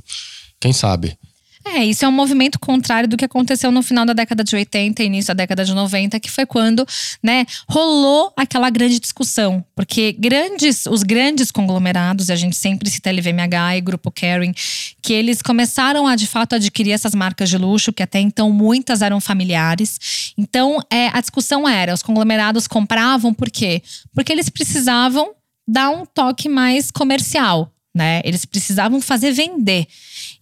Quem 0.60 0.72
sabe? 0.72 1.18
É, 1.66 1.82
isso 1.82 2.04
é 2.04 2.08
um 2.08 2.12
movimento 2.12 2.58
contrário 2.58 3.08
do 3.08 3.16
que 3.16 3.24
aconteceu 3.24 3.72
no 3.72 3.82
final 3.82 4.04
da 4.04 4.12
década 4.12 4.44
de 4.44 4.54
80 4.54 5.02
e 5.02 5.06
início 5.06 5.28
da 5.28 5.42
década 5.42 5.64
de 5.64 5.72
90, 5.74 6.20
que 6.20 6.30
foi 6.30 6.44
quando, 6.44 6.86
né, 7.22 7.46
rolou 7.66 8.30
aquela 8.36 8.68
grande 8.68 9.00
discussão, 9.00 9.64
porque 9.74 10.12
grandes, 10.12 10.84
os 10.84 11.02
grandes 11.02 11.50
conglomerados, 11.50 12.28
a 12.28 12.36
gente 12.36 12.54
sempre 12.54 12.90
cita 12.90 13.10
LVMH 13.10 13.78
e 13.78 13.80
Grupo 13.80 14.10
Kering, 14.10 14.52
que 15.00 15.14
eles 15.14 15.40
começaram 15.40 16.06
a 16.06 16.14
de 16.16 16.26
fato 16.26 16.54
adquirir 16.54 16.92
essas 16.92 17.14
marcas 17.14 17.48
de 17.48 17.56
luxo, 17.56 17.94
que 17.94 18.02
até 18.02 18.20
então 18.20 18.52
muitas 18.52 19.00
eram 19.00 19.18
familiares. 19.18 20.34
Então, 20.36 20.82
é, 20.90 21.08
a 21.08 21.20
discussão 21.20 21.66
era, 21.66 21.94
os 21.94 22.02
conglomerados 22.02 22.66
compravam 22.68 23.32
por 23.32 23.50
quê? 23.50 23.82
Porque 24.14 24.30
eles 24.30 24.50
precisavam 24.50 25.32
dar 25.66 25.88
um 25.88 26.04
toque 26.04 26.46
mais 26.46 26.90
comercial 26.90 27.74
né? 27.94 28.20
Eles 28.24 28.44
precisavam 28.44 29.00
fazer 29.00 29.30
vender. 29.30 29.86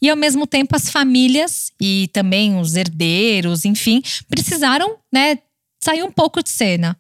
E 0.03 0.11
ao 0.11 0.17
mesmo 0.17 0.47
tempo 0.49 0.75
as 0.75 0.91
famílias 0.91 1.71
e 1.81 2.11
também 2.13 2.59
os 2.59 2.75
herdeiros, 2.75 3.65
enfim, 3.65 4.03
precisaram, 4.29 4.99
né, 5.13 5.39
sair 5.83 6.03
um 6.03 6.11
pouco 6.11 6.43
de 6.43 6.51
cena. 6.51 6.99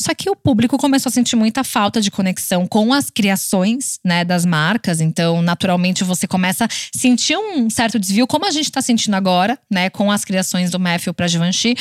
Só 0.00 0.14
que 0.14 0.28
o 0.28 0.34
público 0.34 0.76
começou 0.78 1.10
a 1.10 1.12
sentir 1.12 1.36
muita 1.36 1.62
falta 1.62 2.00
de 2.00 2.10
conexão 2.10 2.66
com 2.66 2.92
as 2.92 3.08
criações, 3.10 3.98
né, 4.04 4.24
das 4.24 4.44
marcas. 4.44 5.00
Então, 5.00 5.40
naturalmente, 5.42 6.02
você 6.02 6.26
começa 6.26 6.64
a 6.64 6.68
sentir 6.96 7.36
um 7.36 7.70
certo 7.70 7.98
desvio, 7.98 8.26
como 8.26 8.46
a 8.46 8.50
gente 8.50 8.64
está 8.64 8.82
sentindo 8.82 9.14
agora, 9.14 9.58
né, 9.70 9.90
com 9.90 10.10
as 10.10 10.24
criações 10.24 10.70
do 10.70 10.80
Matthew 10.80 11.14
para 11.14 11.28
Givenchy. 11.28 11.76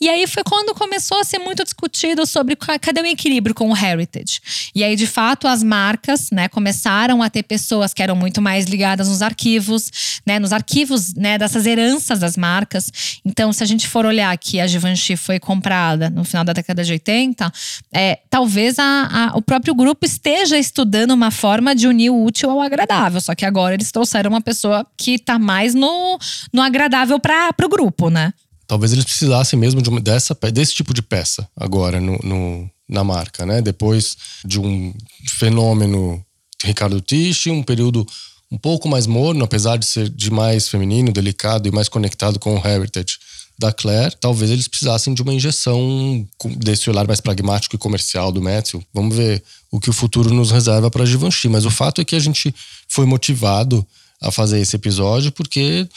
E 0.00 0.08
aí 0.08 0.26
foi 0.26 0.42
quando 0.44 0.74
começou 0.74 1.18
a 1.18 1.24
ser 1.24 1.38
muito 1.38 1.64
discutido 1.64 2.26
sobre 2.26 2.56
cadê 2.56 3.00
o 3.00 3.06
equilíbrio 3.06 3.54
com 3.54 3.70
o 3.70 3.76
heritage. 3.76 4.40
E 4.74 4.82
aí, 4.82 4.96
de 4.96 5.06
fato, 5.06 5.46
as 5.46 5.62
marcas, 5.62 6.30
né, 6.30 6.48
começaram 6.48 7.22
a 7.22 7.30
ter 7.30 7.42
pessoas 7.42 7.94
que 7.94 8.02
eram 8.02 8.16
muito 8.16 8.42
mais 8.42 8.66
ligadas 8.66 9.08
nos 9.08 9.22
arquivos, 9.22 10.20
né, 10.26 10.38
nos 10.38 10.52
arquivos, 10.52 11.14
né, 11.14 11.38
dessas 11.38 11.64
heranças 11.64 12.18
das 12.18 12.36
marcas. 12.36 12.90
Então, 13.24 13.52
se 13.52 13.62
a 13.62 13.66
gente 13.66 13.86
for 13.86 14.04
olhar 14.04 14.36
que 14.36 14.60
a 14.60 14.66
Givenchy 14.66 15.16
foi 15.16 15.38
comprada 15.38 16.10
no 16.10 16.24
final 16.24 16.44
da 16.44 16.52
década 16.52 16.82
de 16.84 16.92
80, 16.92 17.51
é, 17.92 18.20
talvez 18.28 18.78
a, 18.78 18.84
a, 19.32 19.36
o 19.36 19.42
próprio 19.42 19.74
grupo 19.74 20.04
esteja 20.04 20.58
estudando 20.58 21.12
uma 21.12 21.30
forma 21.30 21.74
de 21.74 21.86
unir 21.86 22.10
o 22.10 22.24
útil 22.24 22.50
ao 22.50 22.60
agradável. 22.60 23.20
Só 23.20 23.34
que 23.34 23.44
agora 23.44 23.74
eles 23.74 23.90
trouxeram 23.90 24.30
uma 24.30 24.40
pessoa 24.40 24.86
que 24.96 25.12
está 25.12 25.38
mais 25.38 25.74
no, 25.74 26.18
no 26.52 26.62
agradável 26.62 27.18
para 27.18 27.54
o 27.64 27.68
grupo, 27.68 28.10
né? 28.10 28.32
Talvez 28.66 28.92
eles 28.92 29.04
precisassem 29.04 29.58
mesmo 29.58 29.82
de 29.82 29.88
uma, 29.88 30.00
dessa, 30.00 30.36
desse 30.52 30.74
tipo 30.74 30.94
de 30.94 31.02
peça 31.02 31.46
agora 31.56 32.00
no, 32.00 32.18
no, 32.22 32.70
na 32.88 33.04
marca, 33.04 33.44
né? 33.44 33.60
Depois 33.60 34.16
de 34.44 34.58
um 34.58 34.94
fenômeno 35.38 36.24
Ricardo 36.62 37.00
Tisch, 37.00 37.46
um 37.48 37.62
período 37.62 38.06
um 38.50 38.58
pouco 38.58 38.88
mais 38.88 39.06
morno, 39.06 39.44
apesar 39.44 39.78
de 39.78 39.86
ser 39.86 40.08
de 40.08 40.30
mais 40.30 40.68
feminino, 40.68 41.10
delicado 41.10 41.66
e 41.66 41.72
mais 41.72 41.88
conectado 41.88 42.38
com 42.38 42.54
o 42.54 42.66
heritage 42.66 43.18
da 43.58 43.72
Claire, 43.72 44.16
talvez 44.20 44.50
eles 44.50 44.66
precisassem 44.66 45.14
de 45.14 45.22
uma 45.22 45.32
injeção 45.32 46.26
desse 46.56 46.90
olhar 46.90 47.06
mais 47.06 47.20
pragmático 47.20 47.76
e 47.76 47.78
comercial 47.78 48.32
do 48.32 48.42
Matthew. 48.42 48.82
Vamos 48.92 49.16
ver 49.16 49.42
o 49.70 49.78
que 49.78 49.90
o 49.90 49.92
futuro 49.92 50.32
nos 50.32 50.50
reserva 50.50 50.90
para 50.90 51.06
Givenchy. 51.06 51.48
Mas 51.48 51.64
o 51.64 51.70
fato 51.70 52.00
é 52.00 52.04
que 52.04 52.16
a 52.16 52.20
gente 52.20 52.54
foi 52.88 53.06
motivado 53.06 53.86
a 54.22 54.30
fazer 54.30 54.60
esse 54.60 54.76
episódio, 54.76 55.32
porque 55.32 55.88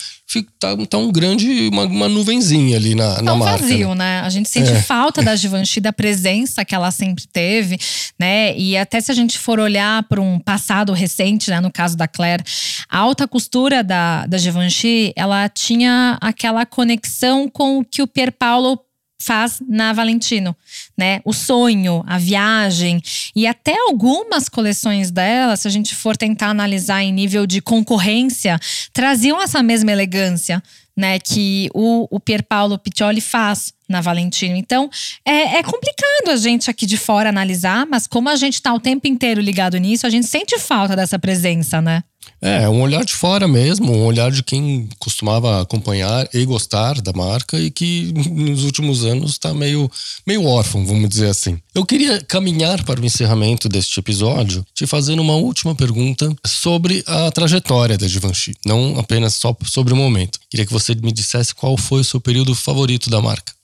tá, 0.60 0.76
tá 0.90 0.98
um 0.98 1.12
grande, 1.12 1.70
uma, 1.72 1.84
uma 1.84 2.10
nuvenzinha 2.10 2.76
ali 2.76 2.96
na, 2.96 3.22
na 3.22 3.24
tá 3.24 3.34
um 3.34 3.38
marca. 3.38 3.60
vazio, 3.60 3.90
né? 3.90 3.96
né? 3.96 4.22
A 4.22 4.30
gente 4.30 4.50
sente 4.50 4.72
é. 4.72 4.82
falta 4.82 5.22
da 5.22 5.36
Givenchy, 5.38 5.80
da 5.80 5.94
presença 5.94 6.66
que 6.66 6.74
ela 6.74 6.92
sempre 6.92 7.26
teve, 7.32 7.78
né? 8.20 8.58
E 8.58 8.76
até 8.76 9.00
se 9.00 9.12
a 9.12 9.16
gente 9.16 9.38
for 9.38 9.60
olhar 9.60 10.04
para 10.04 10.20
um 10.20 10.40
passado 10.40 10.92
recente, 10.94 11.50
né? 11.50 11.62
No 11.62 11.72
caso 11.72 11.96
da 11.96 12.08
Claire, 12.08 12.44
a 12.90 12.98
alta 12.98 13.28
costura 13.28 13.84
da, 13.84 14.26
da 14.26 14.38
Givenchy, 14.38 15.14
ela 15.16 15.48
tinha 15.48 16.18
aquela 16.20 16.66
conexão 16.66 17.48
com 17.48 17.80
o 17.80 17.86
que 17.86 18.02
o 18.02 18.08
Pier 18.08 18.32
Paolo 18.32 18.80
faz 19.19 19.62
na 19.67 19.93
Valentino, 19.93 20.56
né? 20.97 21.21
O 21.23 21.34
sonho, 21.34 22.04
a 22.06 22.17
viagem 22.17 23.01
e 23.36 23.47
até 23.47 23.78
algumas 23.88 24.49
coleções 24.49 25.12
dela, 25.12 25.56
se 25.56 25.67
a 25.67 25.71
gente 25.71 25.95
for 25.95 26.17
tentar 26.17 26.49
analisar 26.49 27.04
em 27.04 27.12
nível 27.12 27.47
de 27.47 27.62
concorrência, 27.62 28.60
traziam 28.93 29.41
essa 29.41 29.63
mesma 29.63 29.91
elegância, 29.91 30.62
né, 30.97 31.19
que 31.19 31.69
o, 31.73 32.08
o 32.10 32.19
Pier 32.21 32.41
Paolo 32.41 32.80
Piccioli 32.80 33.19
faz 33.19 33.73
na 33.88 33.99
Valentino. 33.99 34.56
Então, 34.56 34.89
é, 35.25 35.58
é, 35.58 35.63
complicado 35.63 36.30
a 36.30 36.38
gente 36.38 36.69
aqui 36.69 36.86
de 36.86 36.97
fora 36.97 37.30
analisar, 37.30 37.86
mas 37.86 38.08
como 38.08 38.30
a 38.30 38.36
gente 38.36 38.56
está 38.56 38.73
o 38.73 38.80
tempo 38.80 39.08
inteiro 39.08 39.41
ligado 39.41 39.78
nisso, 39.78 40.08
a 40.08 40.10
gente 40.10 40.25
sente 40.25 40.58
falta 40.58 40.95
dessa 40.95 41.19
presença, 41.19 41.82
né? 41.82 42.04
É, 42.42 42.70
um 42.70 42.82
olhar 42.82 43.04
de 43.04 43.14
fora 43.14 43.48
mesmo, 43.48 43.92
um 43.92 44.06
olhar 44.06 44.32
de 44.32 44.44
quem 44.44 44.88
costumava 45.00 45.62
acompanhar 45.62 46.28
e 46.34 46.46
gostar 46.46 47.02
da 47.02 47.12
marca 47.14 47.60
e 47.60 47.72
que 47.72 48.14
nos 48.14 48.64
últimos 48.64 49.04
anos 49.04 49.32
está 49.32 49.54
meio, 49.54 49.90
meio 50.28 50.46
órfão, 50.46 50.86
vamos 50.86 51.10
dizer 51.10 51.28
assim. 51.28 51.58
Eu 51.74 51.86
queria 51.86 52.22
caminhar 52.22 52.84
para 52.84 53.00
o 53.00 53.06
encerramento 53.06 53.68
deste 53.68 54.00
episódio 54.00 54.66
te 54.74 54.86
fazendo 54.86 55.22
uma 55.22 55.36
última 55.36 55.74
pergunta 55.74 56.34
sobre 56.46 57.04
a 57.08 57.32
trajetória 57.32 57.98
da 57.98 58.08
Givenchy, 58.08 58.54
não 58.66 59.00
apenas 59.00 59.36
só 59.36 59.56
sobre 59.66 59.94
o 59.94 59.98
momento. 59.98 60.40
Queria 60.50 60.66
que 60.66 60.74
você 60.74 60.94
me 60.96 61.12
dissesse 61.12 61.56
qual 61.56 61.78
foi 61.78 62.02
o 62.02 62.06
seu 62.06 62.22
período 62.22 62.54
favorito 62.54 63.10
da 63.10 63.22
marca. 63.22 63.55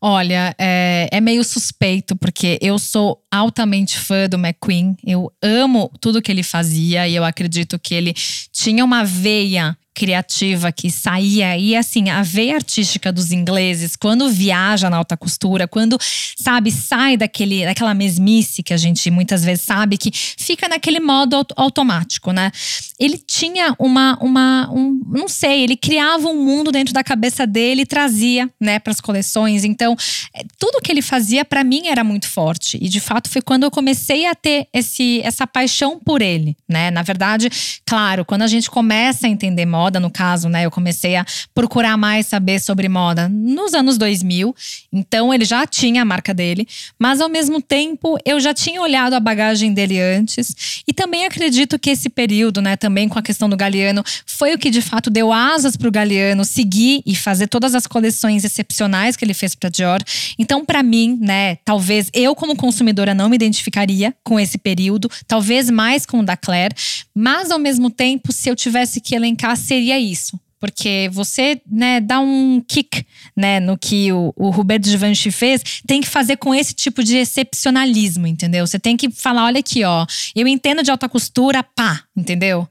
Olha, 0.00 0.54
é, 0.58 1.08
é, 1.10 1.20
meio 1.20 1.44
suspeito, 1.44 2.16
porque 2.16 2.58
eu 2.60 2.78
sou 2.78 3.22
altamente 3.30 3.98
fã 3.98 4.28
do 4.28 4.36
McQueen. 4.36 4.96
Eu 5.04 5.32
amo 5.42 5.90
tudo 6.00 6.22
que 6.22 6.30
ele 6.30 6.42
fazia 6.42 7.08
e 7.08 7.14
eu 7.14 7.24
acredito 7.24 7.78
que 7.78 7.94
ele 7.94 8.14
tinha 8.52 8.84
uma 8.84 9.04
veia 9.04 9.76
criativa 9.94 10.72
que 10.72 10.90
saía. 10.90 11.56
E 11.56 11.76
assim 11.76 12.10
a 12.10 12.22
veia 12.22 12.56
artística 12.56 13.12
dos 13.12 13.30
ingleses 13.30 13.94
quando 13.94 14.28
viaja 14.28 14.90
na 14.90 14.96
alta 14.96 15.16
costura 15.16 15.68
quando 15.68 15.96
sabe 16.36 16.72
sai 16.72 17.16
daquele 17.16 17.64
daquela 17.64 17.94
mesmice 17.94 18.62
que 18.62 18.74
a 18.74 18.76
gente 18.76 19.10
muitas 19.10 19.44
vezes 19.44 19.64
sabe 19.64 19.96
que 19.96 20.10
fica 20.12 20.68
naquele 20.68 20.98
modo 20.98 21.46
automático 21.56 22.32
né? 22.32 22.50
Ele 22.98 23.16
tinha 23.16 23.74
uma 23.78 24.18
uma 24.20 24.68
um, 24.72 25.00
não 25.06 25.28
sei 25.28 25.62
ele 25.62 25.76
criava 25.76 26.26
um 26.26 26.42
mundo 26.44 26.72
dentro 26.72 26.92
da 26.92 27.04
cabeça 27.04 27.46
dele 27.46 27.82
e 27.82 27.86
trazia 27.86 28.50
né 28.60 28.80
para 28.80 28.90
as 28.90 29.00
coleções. 29.00 29.64
Então 29.64 29.96
é, 30.34 30.42
tudo 30.58 30.82
que 30.82 30.90
ele 30.90 31.02
fazia 31.02 31.44
para 31.44 31.62
mim 31.62 31.86
era 31.86 32.02
muito 32.02 32.28
forte. 32.28 32.78
E 32.80 32.88
de 32.88 32.98
fato 32.98 33.30
foi 33.30 33.40
quando 33.40 33.62
eu 33.62 33.70
comecei 33.70 34.26
a 34.26 34.34
ter 34.34 34.66
esse 34.72 35.20
essa 35.22 35.46
paixão 35.46 36.00
por 36.00 36.20
ele 36.20 36.56
né? 36.68 36.90
Na 36.90 37.02
verdade 37.02 37.48
claro 37.86 38.24
quando 38.24 38.42
a 38.42 38.48
gente 38.48 38.68
começa 38.68 39.28
a 39.28 39.30
entender 39.30 39.64
moda 39.64 39.83
moda, 39.84 40.00
no 40.00 40.10
caso, 40.10 40.48
né? 40.48 40.64
Eu 40.64 40.70
comecei 40.70 41.14
a 41.14 41.26
procurar 41.54 41.96
mais 41.98 42.26
saber 42.26 42.58
sobre 42.58 42.88
moda 42.88 43.28
nos 43.28 43.74
anos 43.74 43.98
2000. 43.98 44.54
Então 44.90 45.32
ele 45.32 45.44
já 45.44 45.66
tinha 45.66 46.00
a 46.00 46.04
marca 46.04 46.32
dele, 46.32 46.66
mas 46.98 47.20
ao 47.20 47.28
mesmo 47.28 47.60
tempo 47.60 48.16
eu 48.24 48.40
já 48.40 48.54
tinha 48.54 48.80
olhado 48.80 49.12
a 49.12 49.20
bagagem 49.20 49.74
dele 49.74 50.00
antes. 50.00 50.82
E 50.88 50.92
também 50.94 51.26
acredito 51.26 51.78
que 51.78 51.90
esse 51.90 52.08
período, 52.08 52.62
né, 52.62 52.76
também 52.76 53.08
com 53.08 53.18
a 53.18 53.22
questão 53.22 53.46
do 53.46 53.56
Galeano, 53.56 54.02
foi 54.24 54.54
o 54.54 54.58
que 54.58 54.70
de 54.70 54.80
fato 54.80 55.10
deu 55.10 55.30
asas 55.30 55.76
para 55.76 55.88
o 55.88 55.92
Galeano 55.92 56.44
seguir 56.46 57.02
e 57.04 57.14
fazer 57.14 57.46
todas 57.46 57.74
as 57.74 57.86
coleções 57.86 58.42
excepcionais 58.42 59.16
que 59.16 59.24
ele 59.24 59.34
fez 59.34 59.54
para 59.54 59.68
Dior. 59.68 60.00
Então, 60.38 60.64
para 60.64 60.82
mim, 60.82 61.18
né, 61.20 61.56
talvez 61.62 62.08
eu 62.14 62.34
como 62.34 62.56
consumidora 62.56 63.12
não 63.12 63.28
me 63.28 63.36
identificaria 63.36 64.14
com 64.24 64.40
esse 64.40 64.56
período, 64.56 65.10
talvez 65.26 65.68
mais 65.68 66.06
com 66.06 66.20
o 66.20 66.24
da 66.24 66.36
Claire, 66.36 66.74
mas 67.14 67.50
ao 67.50 67.58
mesmo 67.58 67.90
tempo, 67.90 68.32
se 68.32 68.48
eu 68.48 68.56
tivesse 68.56 69.00
que 69.00 69.14
elencar, 69.14 69.56
seria 69.74 69.98
isso. 69.98 70.38
Porque 70.60 71.10
você, 71.12 71.60
né, 71.70 72.00
dá 72.00 72.20
um 72.20 72.62
kick, 72.66 73.04
né, 73.36 73.60
no 73.60 73.76
que 73.76 74.10
o, 74.12 74.32
o 74.34 74.48
Roberto 74.48 74.88
Givenchy 74.88 75.30
fez, 75.30 75.62
tem 75.86 76.00
que 76.00 76.08
fazer 76.08 76.38
com 76.38 76.54
esse 76.54 76.72
tipo 76.72 77.04
de 77.04 77.16
excepcionalismo, 77.16 78.26
entendeu? 78.26 78.66
Você 78.66 78.78
tem 78.78 78.96
que 78.96 79.10
falar, 79.10 79.44
olha 79.44 79.60
aqui, 79.60 79.84
ó, 79.84 80.06
eu 80.34 80.48
entendo 80.48 80.82
de 80.82 80.90
alta 80.90 81.06
costura, 81.06 81.62
pá, 81.62 82.04
entendeu? 82.16 82.66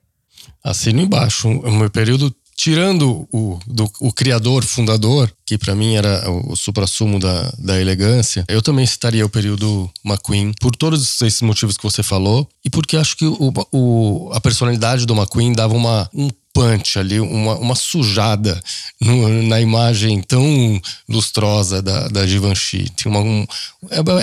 Assino 0.63 1.01
embaixo. 1.01 1.47
O 1.47 1.71
meu 1.71 1.89
período 1.89 2.35
tirando 2.55 3.27
o, 3.31 3.59
do, 3.67 3.91
o 3.99 4.11
criador, 4.11 4.63
fundador, 4.63 5.31
que 5.45 5.57
para 5.57 5.75
mim 5.75 5.95
era 5.95 6.29
o, 6.29 6.53
o 6.53 6.55
supra-sumo 6.55 7.19
da, 7.19 7.53
da 7.57 7.79
elegância, 7.79 8.45
eu 8.47 8.61
também 8.61 8.85
citaria 8.85 9.25
o 9.25 9.29
período 9.29 9.89
McQueen, 10.05 10.53
por 10.59 10.75
todos 10.75 11.21
esses 11.21 11.41
motivos 11.41 11.77
que 11.77 11.83
você 11.83 12.01
falou, 12.01 12.47
e 12.63 12.69
porque 12.69 12.95
acho 12.95 13.17
que 13.17 13.25
o, 13.25 13.53
o, 13.71 14.31
a 14.33 14.39
personalidade 14.39 15.05
do 15.05 15.15
McQueen 15.15 15.53
dava 15.53 15.73
uma, 15.75 16.09
um 16.13 16.29
punch 16.53 16.99
ali, 16.99 17.19
uma, 17.19 17.55
uma 17.55 17.75
sujada 17.75 18.61
no, 19.01 19.43
na 19.43 19.59
imagem 19.59 20.21
tão 20.21 20.79
lustrosa 21.09 21.81
da, 21.81 22.07
da 22.07 22.27
Givenchy. 22.27 22.89
Tinha 22.95 23.11
uma, 23.11 23.21
um, 23.21 23.45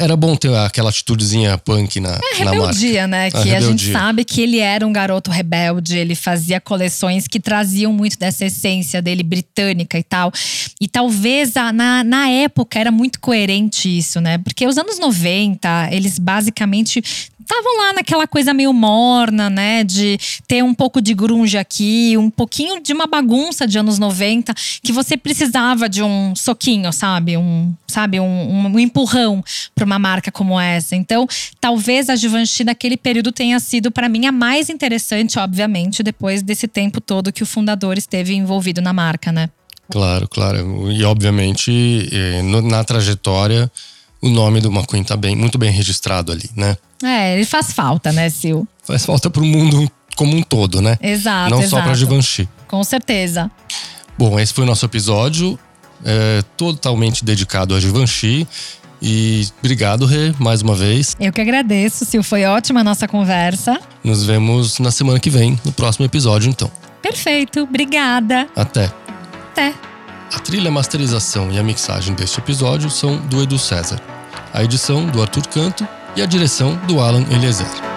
era 0.01 0.17
bom 0.17 0.37
ter 0.37 0.55
aquela 0.55 0.91
atitudezinha 0.91 1.59
punk 1.59 1.99
na, 1.99 2.19
é, 2.39 2.45
na 2.45 2.53
rebeldia, 2.53 3.07
né? 3.09 3.27
A 3.27 3.31
que 3.31 3.39
rebeldia. 3.39 3.59
a 3.59 3.71
gente 3.71 3.93
sabe 3.93 4.25
que 4.25 4.41
ele 4.41 4.59
era 4.59 4.87
um 4.87 4.93
garoto 4.93 5.31
rebelde, 5.31 5.99
ele 5.99 6.15
fazia 6.15 6.61
coleções 6.61 7.27
que 7.27 7.41
traziam 7.41 7.93
muito 7.93 8.17
dessa 8.17 8.47
essência 8.47 9.03
dele 9.03 9.25
britânica 9.25 9.99
e 9.99 10.03
tal. 10.05 10.33
E 10.81 10.87
talvez 10.87 11.57
a, 11.57 11.73
na, 11.73 12.05
na 12.05 12.29
época 12.29 12.79
era 12.79 12.93
muito 12.93 13.19
coerente 13.21 13.99
isso, 13.99 14.21
né? 14.21 14.39
Porque 14.39 14.67
os 14.67 14.79
anos 14.79 14.99
90, 14.99 15.89
eles 15.91 16.19
basicamente 16.19 17.03
estavam 17.51 17.79
lá 17.79 17.93
naquela 17.95 18.27
coisa 18.27 18.55
meio 18.55 18.73
morna, 18.73 19.51
né? 19.51 19.83
De 19.83 20.19
ter 20.47 20.63
um 20.63 20.73
pouco 20.73 21.03
de 21.03 21.13
grunge 21.13 21.59
aqui, 21.59 22.17
um 22.21 22.31
pouquinho 22.31 22.83
de 22.83 22.93
uma 22.93 23.07
bagunça 23.07 23.67
de 23.67 23.79
anos 23.79 23.99
90, 23.99 24.55
que 24.83 24.93
você 24.93 25.17
precisava 25.17 25.89
de 25.89 26.03
um 26.03 26.35
soquinho, 26.37 26.93
sabe? 26.93 27.37
Um, 27.37 27.75
sabe, 27.87 28.21
um, 28.21 28.67
um 28.67 28.79
empurrão 28.79 29.43
para 29.75 29.85
uma 29.85 29.99
marca 29.99 30.31
como 30.31 30.59
essa. 30.59 30.95
Então, 30.95 31.27
talvez 31.61 32.09
a 32.09 32.17
Givenchy 32.17 32.65
naquele 32.65 32.97
período 32.97 33.33
tenha 33.33 33.59
sido 33.59 33.91
para 33.91 34.09
mim 34.09 34.27
a 34.27 34.33
mais 34.33 34.69
interessante, 34.69 35.39
obviamente, 35.39 36.03
depois 36.03 36.43
desse 36.43 36.69
tempo 36.69 37.01
todo 37.01 37.33
que 37.33 37.43
o 37.43 37.47
fundador 37.47 37.99
esteve 37.99 38.35
envolvido 38.35 38.81
na 38.81 38.93
marca, 38.93 39.33
né? 39.33 39.51
Claro, 39.91 40.29
claro. 40.29 40.91
E 40.93 41.03
obviamente, 41.05 42.09
eh, 42.13 42.43
na 42.43 42.85
trajetória, 42.85 43.71
o 44.23 44.29
nome 44.29 44.61
do 44.61 44.71
McQueen 44.71 45.03
tá 45.03 45.17
bem, 45.17 45.35
muito 45.35 45.59
bem 45.59 45.71
registrado 45.71 46.31
ali, 46.31 46.49
né? 46.55 46.77
É, 47.03 47.35
ele 47.35 47.45
faz 47.45 47.73
falta, 47.73 48.13
né, 48.13 48.29
Sil? 48.29 48.69
Faz 48.85 49.05
falta 49.05 49.31
pro 49.31 49.45
mundo 49.45 49.91
como 50.21 50.37
um 50.37 50.43
todo, 50.43 50.83
né? 50.83 50.99
Exato. 51.01 51.49
Não 51.49 51.63
exato. 51.63 51.71
só 51.71 51.81
pra 51.81 51.95
Givenchy. 51.95 52.47
Com 52.69 52.85
certeza. 52.85 53.51
Bom, 54.19 54.39
esse 54.39 54.53
foi 54.53 54.65
o 54.65 54.67
nosso 54.67 54.85
episódio, 54.85 55.59
é, 56.05 56.43
totalmente 56.59 57.25
dedicado 57.25 57.75
a 57.75 57.81
Givenchy. 57.81 58.47
E 59.01 59.49
obrigado, 59.61 60.05
Rê, 60.05 60.35
mais 60.39 60.61
uma 60.61 60.75
vez. 60.75 61.17
Eu 61.19 61.33
que 61.33 61.41
agradeço, 61.41 62.05
Sil. 62.05 62.21
Foi 62.23 62.45
ótima 62.45 62.81
a 62.81 62.85
nossa 62.85 63.09
conversa. 63.09 63.81
Nos 64.05 64.23
vemos 64.23 64.79
na 64.79 64.91
semana 64.91 65.19
que 65.19 65.31
vem, 65.31 65.59
no 65.65 65.73
próximo 65.73 66.05
episódio, 66.05 66.51
então. 66.51 66.71
Perfeito, 67.01 67.61
obrigada. 67.61 68.47
Até. 68.55 68.93
Até. 69.53 69.73
A 70.35 70.39
trilha, 70.39 70.71
masterização 70.71 71.51
e 71.51 71.59
a 71.59 71.63
mixagem 71.63 72.15
deste 72.15 72.39
episódio 72.39 72.91
são 72.91 73.17
do 73.17 73.43
Edu 73.43 73.59
César. 73.59 73.99
A 74.53 74.63
edição 74.63 75.07
do 75.07 75.23
Arthur 75.23 75.47
Canto 75.47 75.89
e 76.15 76.21
a 76.21 76.27
direção 76.27 76.77
do 76.87 77.01
Alan 77.01 77.25
Eliezer. 77.31 77.90